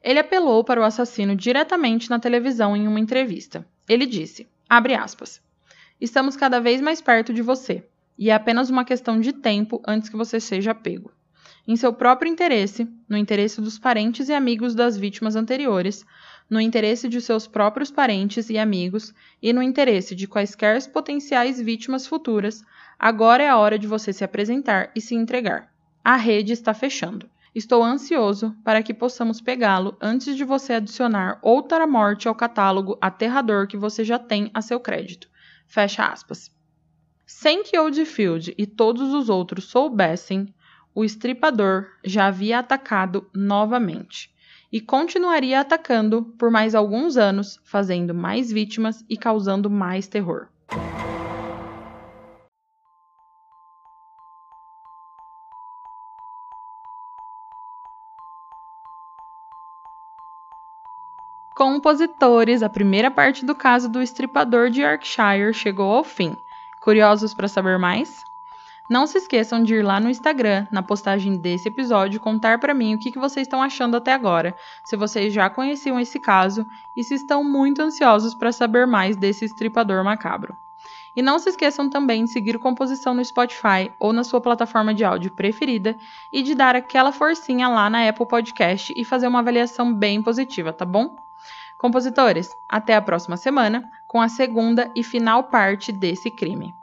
Ele 0.00 0.20
apelou 0.20 0.62
para 0.62 0.80
o 0.80 0.84
assassino 0.84 1.34
diretamente 1.34 2.08
na 2.08 2.20
televisão 2.20 2.76
em 2.76 2.86
uma 2.86 3.00
entrevista. 3.00 3.66
Ele 3.88 4.06
disse, 4.06 4.46
aspas, 4.68 5.42
Estamos 6.00 6.36
cada 6.36 6.60
vez 6.60 6.80
mais 6.80 7.00
perto 7.00 7.34
de 7.34 7.42
você, 7.42 7.84
e 8.16 8.30
é 8.30 8.32
apenas 8.32 8.70
uma 8.70 8.84
questão 8.84 9.18
de 9.18 9.32
tempo 9.32 9.82
antes 9.84 10.08
que 10.08 10.16
você 10.16 10.38
seja 10.38 10.72
pego. 10.72 11.10
Em 11.66 11.74
seu 11.74 11.92
próprio 11.92 12.30
interesse, 12.30 12.88
no 13.08 13.16
interesse 13.16 13.60
dos 13.60 13.80
parentes 13.80 14.28
e 14.28 14.32
amigos 14.32 14.76
das 14.76 14.96
vítimas 14.96 15.34
anteriores, 15.34 16.06
no 16.53 16.61
interesse 16.61 17.09
de 17.09 17.18
seus 17.18 17.46
próprios 17.46 17.90
parentes 17.90 18.50
e 18.50 18.59
amigos 18.59 19.14
e 19.40 19.55
no 19.55 19.62
interesse 19.62 20.14
de 20.14 20.28
quaisquer 20.28 20.86
potenciais 20.90 21.59
vítimas 21.59 22.07
futuras, 22.07 22.62
agora 22.98 23.42
é 23.42 23.48
a 23.48 23.57
hora 23.57 23.78
de 23.78 23.86
você 23.86 24.12
se 24.12 24.22
apresentar 24.22 24.92
e 24.94 25.00
se 25.00 25.14
entregar. 25.14 25.72
A 26.05 26.14
rede 26.14 26.53
está 26.53 26.74
fechando. 26.74 27.26
Estou 27.55 27.82
ansioso 27.82 28.55
para 28.62 28.82
que 28.82 28.92
possamos 28.92 29.40
pegá-lo 29.40 29.96
antes 29.98 30.36
de 30.36 30.44
você 30.44 30.74
adicionar 30.74 31.38
outra 31.40 31.86
morte 31.86 32.28
ao 32.28 32.34
catálogo 32.34 32.98
aterrador 33.00 33.66
que 33.66 33.78
você 33.78 34.05
já 34.05 34.18
tem 34.18 34.50
a 34.53 34.61
seu 34.61 34.78
crédito. 34.78 35.30
Fecha 35.66 36.05
aspas. 36.05 36.55
Sem 37.24 37.62
que 37.62 37.78
Oldfield 37.78 38.55
e 38.59 38.66
todos 38.66 39.14
os 39.14 39.30
outros 39.30 39.70
soubessem, 39.70 40.55
o 40.94 41.03
estripador 41.03 41.86
já 42.05 42.26
havia 42.26 42.59
atacado 42.59 43.26
novamente 43.34 44.30
e 44.72 44.80
continuaria 44.80 45.60
atacando 45.60 46.22
por 46.38 46.50
mais 46.50 46.74
alguns 46.74 47.18
anos, 47.18 47.60
fazendo 47.64 48.14
mais 48.14 48.50
vítimas 48.50 49.04
e 49.08 49.16
causando 49.18 49.68
mais 49.68 50.08
terror. 50.08 50.48
Compositores, 61.54 62.62
a 62.62 62.68
primeira 62.68 63.10
parte 63.10 63.44
do 63.44 63.54
caso 63.54 63.88
do 63.88 64.00
estripador 64.00 64.70
de 64.70 64.80
Yorkshire 64.80 65.52
chegou 65.52 65.92
ao 65.92 66.02
fim. 66.02 66.34
Curiosos 66.82 67.34
para 67.34 67.46
saber 67.46 67.78
mais? 67.78 68.24
Não 68.93 69.07
se 69.07 69.16
esqueçam 69.16 69.62
de 69.62 69.76
ir 69.76 69.82
lá 69.82 69.99
no 69.99 70.11
Instagram, 70.11 70.66
na 70.70 70.82
postagem 70.82 71.38
desse 71.38 71.66
episódio, 71.66 72.20
contar 72.20 72.59
para 72.61 72.74
mim 72.74 72.95
o 72.95 72.99
que, 72.99 73.11
que 73.11 73.18
vocês 73.18 73.47
estão 73.47 73.62
achando 73.62 73.97
até 73.97 74.12
agora, 74.12 74.55
se 74.84 74.99
vocês 74.99 75.32
já 75.32 75.49
conheciam 75.49 75.99
esse 75.99 76.20
caso 76.20 76.66
e 76.95 77.03
se 77.03 77.14
estão 77.14 77.43
muito 77.43 77.80
ansiosos 77.80 78.34
para 78.34 78.53
saber 78.53 78.86
mais 78.86 79.16
desse 79.16 79.47
estripador 79.47 80.05
macabro. 80.05 80.55
E 81.16 81.22
não 81.22 81.38
se 81.38 81.49
esqueçam 81.49 81.88
também 81.88 82.24
de 82.24 82.32
seguir 82.32 82.59
Composição 82.59 83.14
no 83.14 83.24
Spotify 83.24 83.90
ou 83.99 84.12
na 84.12 84.24
sua 84.24 84.43
plataforma 84.43 84.93
de 84.93 85.05
áudio 85.05 85.32
preferida 85.32 85.97
e 86.30 86.43
de 86.43 86.55
dar 86.55 86.76
aquela 86.76 87.12
forcinha 87.12 87.68
lá 87.68 87.88
na 87.88 88.07
Apple 88.07 88.28
Podcast 88.28 88.93
e 88.95 89.07
fazer 89.07 89.26
uma 89.26 89.38
avaliação 89.38 89.90
bem 89.95 90.20
positiva, 90.20 90.70
tá 90.70 90.84
bom? 90.84 91.16
Compositores, 91.78 92.51
até 92.68 92.95
a 92.95 93.01
próxima 93.01 93.38
semana 93.38 93.88
com 94.07 94.20
a 94.20 94.28
segunda 94.28 94.90
e 94.95 95.03
final 95.03 95.45
parte 95.45 95.90
desse 95.90 96.30
crime. 96.30 96.74